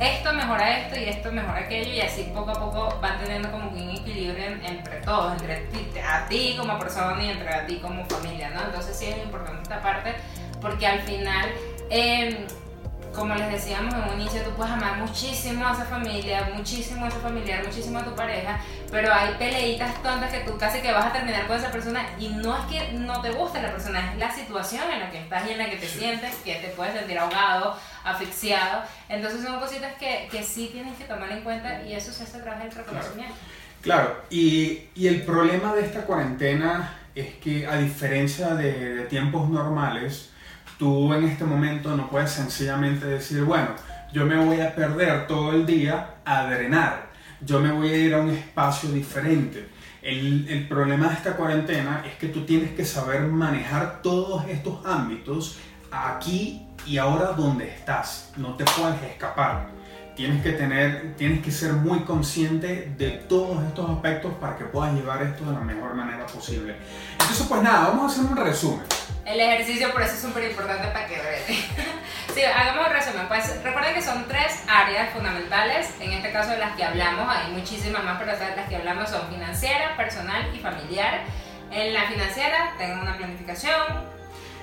esto 0.00 0.32
mejora 0.32 0.78
esto 0.78 0.98
y 0.98 1.04
esto 1.04 1.30
mejora 1.30 1.58
aquello, 1.58 1.92
y 1.92 2.00
así 2.00 2.30
poco 2.34 2.52
a 2.52 2.54
poco 2.54 2.98
van 3.02 3.18
teniendo 3.22 3.50
como 3.50 3.68
un 3.68 3.90
equilibrio 3.90 4.46
entre 4.64 5.00
todos, 5.02 5.32
entre 5.32 5.56
ti, 5.66 5.90
a 6.00 6.26
ti 6.26 6.56
como 6.58 6.78
persona 6.78 7.22
y 7.22 7.28
entre 7.28 7.54
a 7.54 7.66
ti 7.66 7.80
como 7.80 8.02
familia, 8.06 8.48
¿no? 8.48 8.62
Entonces, 8.62 8.96
sí 8.96 9.06
es 9.08 9.18
importante 9.22 9.62
esta 9.62 9.82
parte, 9.82 10.14
porque 10.62 10.86
al 10.86 11.00
final. 11.00 11.50
Eh, 11.90 12.46
como 13.18 13.34
les 13.34 13.50
decíamos 13.50 13.92
en 13.92 14.00
un 14.02 14.20
inicio, 14.20 14.42
tú 14.42 14.50
puedes 14.52 14.72
amar 14.72 14.96
muchísimo 14.98 15.66
a 15.66 15.72
esa 15.72 15.84
familia, 15.84 16.50
muchísimo 16.54 17.04
a 17.04 17.08
ese 17.08 17.18
familiar, 17.18 17.64
muchísimo 17.64 17.98
a 17.98 18.04
tu 18.04 18.14
pareja, 18.14 18.60
pero 18.90 19.12
hay 19.12 19.34
peleitas 19.34 20.02
tontas 20.02 20.30
que 20.30 20.40
tú 20.40 20.56
casi 20.56 20.80
que 20.80 20.92
vas 20.92 21.06
a 21.06 21.12
terminar 21.12 21.46
con 21.46 21.56
esa 21.56 21.70
persona 21.70 22.06
y 22.18 22.28
no 22.28 22.56
es 22.56 22.64
que 22.66 22.92
no 22.92 23.20
te 23.20 23.30
guste 23.32 23.60
la 23.60 23.72
persona, 23.72 24.12
es 24.12 24.18
la 24.18 24.32
situación 24.32 24.84
en 24.92 25.00
la 25.00 25.10
que 25.10 25.18
estás 25.18 25.46
y 25.48 25.52
en 25.52 25.58
la 25.58 25.68
que 25.68 25.76
te 25.76 25.88
sientes, 25.88 26.34
que 26.36 26.54
te 26.56 26.68
puedes 26.68 26.94
sentir 26.94 27.18
ahogado, 27.18 27.76
asfixiado. 28.04 28.82
Entonces 29.08 29.42
son 29.44 29.58
cositas 29.58 29.94
que, 29.94 30.28
que 30.30 30.42
sí 30.42 30.70
tienes 30.72 30.96
que 30.96 31.04
tomar 31.04 31.30
en 31.32 31.42
cuenta 31.42 31.82
y 31.82 31.94
eso 31.94 32.12
se 32.12 32.22
hace 32.22 32.38
a 32.38 32.42
través 32.42 32.64
del 32.64 32.72
reconocimiento. 32.72 33.34
Claro, 33.82 34.22
y, 34.30 34.84
y 34.94 35.06
el 35.06 35.22
problema 35.22 35.74
de 35.74 35.84
esta 35.84 36.02
cuarentena 36.02 36.98
es 37.14 37.34
que 37.36 37.66
a 37.66 37.76
diferencia 37.76 38.54
de, 38.54 38.94
de 38.94 39.04
tiempos 39.06 39.48
normales, 39.48 40.30
tú 40.78 41.12
en 41.12 41.24
este 41.24 41.44
momento 41.44 41.94
no 41.96 42.08
puedes 42.08 42.30
sencillamente 42.30 43.06
decir, 43.06 43.42
bueno, 43.42 43.70
yo 44.12 44.24
me 44.24 44.36
voy 44.42 44.60
a 44.60 44.74
perder 44.74 45.26
todo 45.26 45.52
el 45.52 45.66
día 45.66 46.14
a 46.24 46.46
drenar, 46.46 47.10
yo 47.40 47.60
me 47.60 47.70
voy 47.72 47.88
a 47.88 47.96
ir 47.96 48.14
a 48.14 48.20
un 48.20 48.30
espacio 48.30 48.90
diferente. 48.90 49.68
El, 50.00 50.66
problema 50.68 51.08
de 51.08 51.14
esta 51.14 51.36
cuarentena 51.36 52.02
es 52.06 52.14
que 52.14 52.28
tú 52.28 52.44
tienes 52.44 52.70
que 52.70 52.84
saber 52.84 53.22
manejar 53.22 54.00
todos 54.00 54.46
estos 54.48 54.84
ámbitos 54.86 55.58
aquí 55.90 56.66
y 56.86 56.98
ahora 56.98 57.32
donde 57.32 57.68
estás. 57.68 58.32
No 58.36 58.54
te 58.54 58.64
puedes 58.64 59.02
escapar. 59.02 59.68
Tienes 60.14 60.42
que 60.42 60.52
tener, 60.52 61.14
tienes 61.16 61.42
que 61.42 61.50
ser 61.50 61.74
muy 61.74 62.00
consciente 62.00 62.92
de 62.96 63.10
todos 63.28 63.62
estos 63.64 63.90
aspectos 63.90 64.32
para 64.40 64.56
que 64.56 64.64
puedas 64.64 64.94
llevar 64.94 65.22
esto 65.22 65.44
de 65.44 65.52
la 65.52 65.60
mejor 65.60 65.94
manera 65.94 66.26
posible. 66.26 66.76
Entonces, 67.12 67.46
pues 67.46 67.62
nada, 67.62 67.88
vamos 67.88 68.04
a 68.04 68.20
hacer 68.20 68.32
un 68.32 68.36
resumen. 68.36 68.86
El 69.28 69.40
ejercicio 69.40 69.92
por 69.92 70.00
eso 70.00 70.14
es 70.14 70.20
súper 70.22 70.50
importante 70.50 70.88
para 70.88 71.06
que 71.06 71.16
vean. 71.16 71.42
sí, 72.34 72.42
hagamos 72.42 72.86
un 72.86 72.92
resumen. 72.94 73.28
Pues 73.28 73.62
recuerden 73.62 73.94
que 73.94 74.00
son 74.00 74.26
tres 74.26 74.62
áreas 74.66 75.12
fundamentales, 75.12 75.90
en 76.00 76.12
este 76.12 76.32
caso 76.32 76.52
de 76.52 76.56
las 76.56 76.74
que 76.76 76.84
hablamos, 76.84 77.28
hay 77.28 77.52
muchísimas 77.52 78.02
más, 78.04 78.18
pero 78.18 78.32
las 78.32 78.68
que 78.70 78.76
hablamos 78.76 79.10
son 79.10 79.28
financiera, 79.28 79.94
personal 79.98 80.48
y 80.54 80.58
familiar. 80.60 81.24
En 81.70 81.92
la 81.92 82.04
financiera 82.04 82.72
tengan 82.78 83.00
una 83.00 83.18
planificación. 83.18 83.76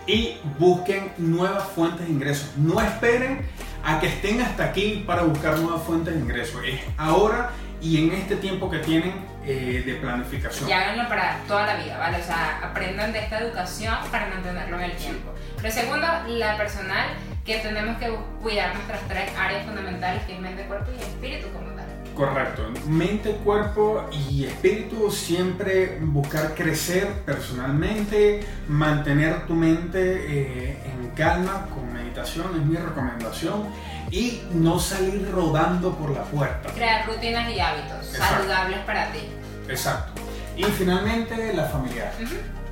Y 0.08 0.39
busquen 0.58 1.13
nuevas 1.17 1.65
fuentes 1.65 2.08
de 2.08 2.13
ingresos. 2.13 2.58
No 2.58 2.82
esperen 2.82 3.47
a 3.84 3.99
que 3.99 4.08
estén 4.08 4.41
hasta 4.41 4.65
aquí 4.65 5.04
para 5.06 5.21
buscar 5.21 5.60
nuevas 5.60 5.84
fuentes 5.84 6.15
de 6.15 6.21
ingresos. 6.21 6.60
Es 6.65 6.82
ahora 6.97 7.51
y 7.82 8.04
en 8.04 8.15
este 8.15 8.36
tiempo 8.38 8.71
que 8.71 8.80
tienen 8.80 9.13
eh, 9.45 9.84
de 9.86 9.95
planificación. 9.95 10.69
Y 10.69 10.73
háganlo 10.73 11.08
para 11.08 11.39
toda 11.47 11.65
la 11.65 11.75
vida, 11.75 11.97
¿vale? 11.97 12.17
O 12.17 12.23
sea, 12.23 12.60
aprendan 12.63 13.13
de 13.13 13.19
esta 13.19 13.39
educación 13.39 13.95
para 14.12 14.27
mantenerlo 14.27 14.77
en 14.77 14.84
el 14.86 14.97
tiempo. 14.97 15.34
Lo 15.62 15.71
segundo, 15.71 16.08
la 16.27 16.58
personal, 16.58 17.08
que 17.45 17.60
tenemos 17.60 17.97
que 17.97 18.10
cuidar 18.41 18.73
nuestras 18.73 19.01
tres 19.08 19.31
áreas 19.38 19.65
fundamentales, 19.65 20.23
que 20.23 20.34
es 20.34 20.39
mente, 20.39 20.63
cuerpo 20.63 20.91
y 20.97 21.01
espíritu 21.01 21.47
como. 21.51 21.75
Correcto, 22.15 22.63
mente, 22.88 23.32
cuerpo 23.43 24.06
y 24.12 24.45
espíritu, 24.45 25.12
siempre 25.12 25.99
buscar 26.01 26.56
crecer 26.56 27.08
personalmente, 27.25 28.45
mantener 28.69 29.45
tu 29.47 29.54
mente 29.54 29.99
eh, 29.99 30.78
en 30.86 31.10
calma, 31.10 31.67
con 31.73 31.91
meditación 31.91 32.45
es 32.56 32.65
mi 32.65 32.78
recomendación 32.78 33.65
y 34.12 34.43
no 34.54 34.80
salir 34.80 35.30
rodando 35.30 35.93
por 35.95 36.12
la 36.12 36.23
puerta. 36.23 36.71
Crear 36.71 37.06
rutinas 37.06 37.54
y 37.54 37.60
hábitos 37.60 38.08
Exacto. 38.13 38.36
saludables 38.38 38.80
para 38.86 39.12
ti. 39.12 39.19
Exacto. 39.67 40.21
Y 40.56 40.63
finalmente 40.63 41.54
la 41.54 41.65
familiar. 41.65 42.13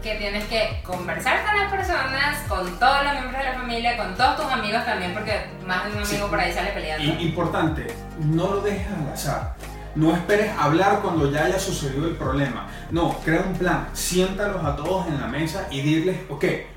Que 0.03 0.15
tienes 0.15 0.43
que 0.45 0.81
conversar 0.83 1.45
con 1.45 1.57
las 1.57 1.71
personas, 1.71 2.39
con 2.49 2.77
todos 2.77 3.03
los 3.05 3.13
miembros 3.13 3.37
de 3.41 3.49
la 3.49 3.53
familia, 3.53 3.95
con 3.97 4.13
todos 4.15 4.35
tus 4.35 4.45
amigos 4.51 4.83
también, 4.83 5.13
porque 5.13 5.45
más 5.65 5.85
de 5.85 5.91
un 5.91 5.97
amigo 5.99 6.25
Sí. 6.25 6.29
por 6.29 6.39
ahí 6.39 6.51
sale 6.51 6.71
peleando. 6.71 7.21
Y, 7.21 7.25
importante, 7.27 7.87
no 8.19 8.47
lo 8.55 8.61
dejes 8.61 8.85
al 8.87 9.13
azar. 9.13 9.55
No 9.95 10.13
esperes 10.13 10.51
hablar 10.59 10.99
cuando 11.01 11.31
ya 11.31 11.45
haya 11.45 11.57
sucedido 11.57 12.07
el 12.07 12.15
problema. 12.15 12.67
No, 12.91 13.17
crea 13.23 13.43
un 13.47 13.53
plan. 13.53 13.87
Siéntalos 13.93 14.63
a 14.65 14.75
todos 14.75 15.07
en 15.07 15.21
la 15.21 15.27
mesa 15.27 15.67
y 15.71 15.79
dirles, 15.81 16.17
ok, 16.29 16.43
eh, 16.43 16.67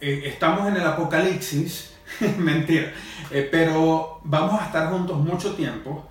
estamos 0.00 0.68
en 0.68 0.76
el 0.76 0.86
apocalipsis, 0.86 1.94
mentira, 2.36 2.92
eh, 3.30 3.48
pero 3.50 4.20
vamos 4.24 4.60
a 4.60 4.66
estar 4.66 4.90
juntos 4.90 5.16
mucho 5.16 5.54
tiempo. 5.54 6.06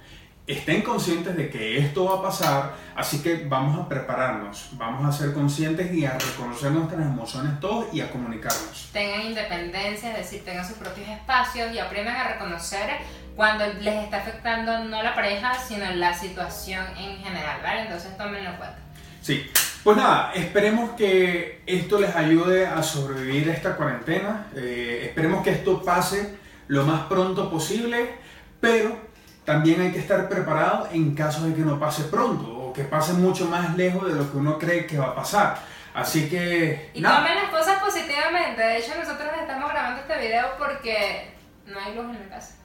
Estén 0.51 0.81
conscientes 0.81 1.37
de 1.37 1.49
que 1.49 1.77
esto 1.77 2.03
va 2.03 2.19
a 2.19 2.21
pasar, 2.21 2.73
así 2.93 3.23
que 3.23 3.45
vamos 3.47 3.79
a 3.79 3.87
prepararnos, 3.87 4.71
vamos 4.73 5.07
a 5.07 5.17
ser 5.17 5.33
conscientes 5.33 5.93
y 5.93 6.05
a 6.05 6.17
reconocer 6.19 6.71
nuestras 6.71 6.99
emociones 6.99 7.57
todos 7.61 7.85
y 7.93 8.01
a 8.01 8.11
comunicarnos. 8.11 8.89
tengan 8.91 9.21
independencia, 9.21 10.11
es 10.11 10.17
decir, 10.17 10.43
tengan 10.43 10.67
sus 10.67 10.75
propios 10.75 11.07
espacios 11.07 11.73
y 11.73 11.79
aprendan 11.79 12.17
a 12.17 12.33
reconocer 12.33 12.97
cuando 13.33 13.65
les 13.65 14.03
está 14.03 14.17
afectando 14.17 14.83
no 14.83 15.01
la 15.01 15.15
pareja, 15.15 15.53
sino 15.57 15.89
la 15.89 16.13
situación 16.13 16.85
en 16.97 17.19
general, 17.19 17.61
¿vale? 17.63 17.83
Entonces 17.83 18.17
tómenlo 18.17 18.49
en 18.49 18.55
cuenta. 18.57 18.77
Sí, 19.21 19.49
pues 19.85 19.95
nada, 19.95 20.33
esperemos 20.35 20.91
que 20.97 21.61
esto 21.65 21.97
les 21.97 22.13
ayude 22.13 22.67
a 22.67 22.83
sobrevivir 22.83 23.49
a 23.49 23.53
esta 23.53 23.77
cuarentena. 23.77 24.47
Eh, 24.53 25.03
esperemos 25.05 25.45
que 25.45 25.51
esto 25.51 25.81
pase 25.81 26.35
lo 26.67 26.85
más 26.85 27.03
pronto 27.03 27.49
posible, 27.49 28.15
pero 28.59 29.10
también 29.51 29.81
hay 29.81 29.91
que 29.91 29.99
estar 29.99 30.29
preparado 30.29 30.87
en 30.93 31.13
caso 31.13 31.43
de 31.45 31.53
que 31.53 31.61
no 31.61 31.77
pase 31.77 32.03
pronto 32.03 32.47
o 32.69 32.73
que 32.73 32.83
pase 32.85 33.11
mucho 33.13 33.47
más 33.47 33.75
lejos 33.75 34.07
de 34.07 34.15
lo 34.15 34.31
que 34.31 34.37
uno 34.37 34.57
cree 34.57 34.85
que 34.87 34.97
va 34.97 35.07
a 35.07 35.15
pasar. 35.15 35.57
Así 35.93 36.29
que, 36.29 36.89
Y 36.93 37.01
nada, 37.01 37.17
tomen 37.17 37.35
las 37.35 37.49
cosas 37.51 37.83
positivamente. 37.83 38.61
De 38.61 38.77
hecho, 38.77 38.93
nosotros 38.97 39.27
estamos 39.41 39.69
grabando 39.69 39.99
este 40.01 40.17
video 40.25 40.45
porque 40.57 41.33
no 41.65 41.77
hay 41.77 41.93
luz 41.95 42.05
en 42.15 42.29
la 42.29 42.35
casa. 42.35 42.55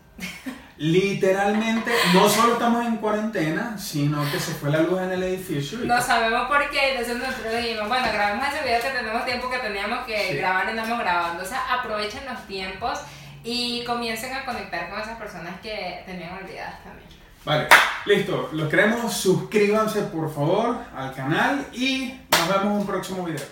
literalmente 0.77 1.91
no 2.15 2.29
solo 2.29 2.53
estamos 2.53 2.87
en 2.87 2.97
cuarentena, 2.99 3.77
sino 3.79 4.23
que 4.31 4.39
se 4.39 4.53
fue 4.55 4.71
la 4.71 4.79
luz 4.83 5.01
en 5.01 5.11
el 5.11 5.23
edificio. 5.25 5.83
y 5.83 5.89
No 5.89 6.01
sabemos 6.01 6.47
por 6.47 6.71
qué, 6.71 6.91
entonces 6.93 7.17
nosotros 7.17 7.53
dijimos, 7.57 7.89
bueno, 7.89 8.07
grabemos 8.13 8.47
ese 8.47 8.63
video 8.65 8.81
que 8.81 8.99
tenemos 8.99 9.25
tiempo 9.25 9.51
que 9.51 9.59
teníamos 9.59 10.07
que 10.07 10.29
Sí. 10.31 10.37
grabar 10.37 10.69
y 10.71 10.77
no 10.77 10.85
hemos 10.85 10.99
grabado. 11.01 11.33
Entonces 11.33 11.59
aprovechen 11.77 12.25
los 12.27 12.47
tiempos 12.47 13.01
y 13.47 13.85
comiencen 13.85 14.35
a 14.35 14.45
conectar 14.45 14.91
con 14.91 15.01
esas 15.01 15.17
personas 15.17 15.61
que 15.61 16.03
tenían 16.05 16.37
olvidadas 16.37 16.83
también. 16.83 17.07
Vale, 17.45 17.69
listo, 18.07 18.51
los 18.53 18.69
queremos, 18.69 19.13
suscríbanse 19.13 20.03
por 20.03 20.35
favor 20.35 20.79
al 20.97 21.15
canal 21.15 21.65
y 21.73 22.13
nos 22.29 22.49
vemos 22.49 22.65
en 22.65 22.73
un 22.73 22.87
próximo 22.87 23.25
video. 23.25 23.47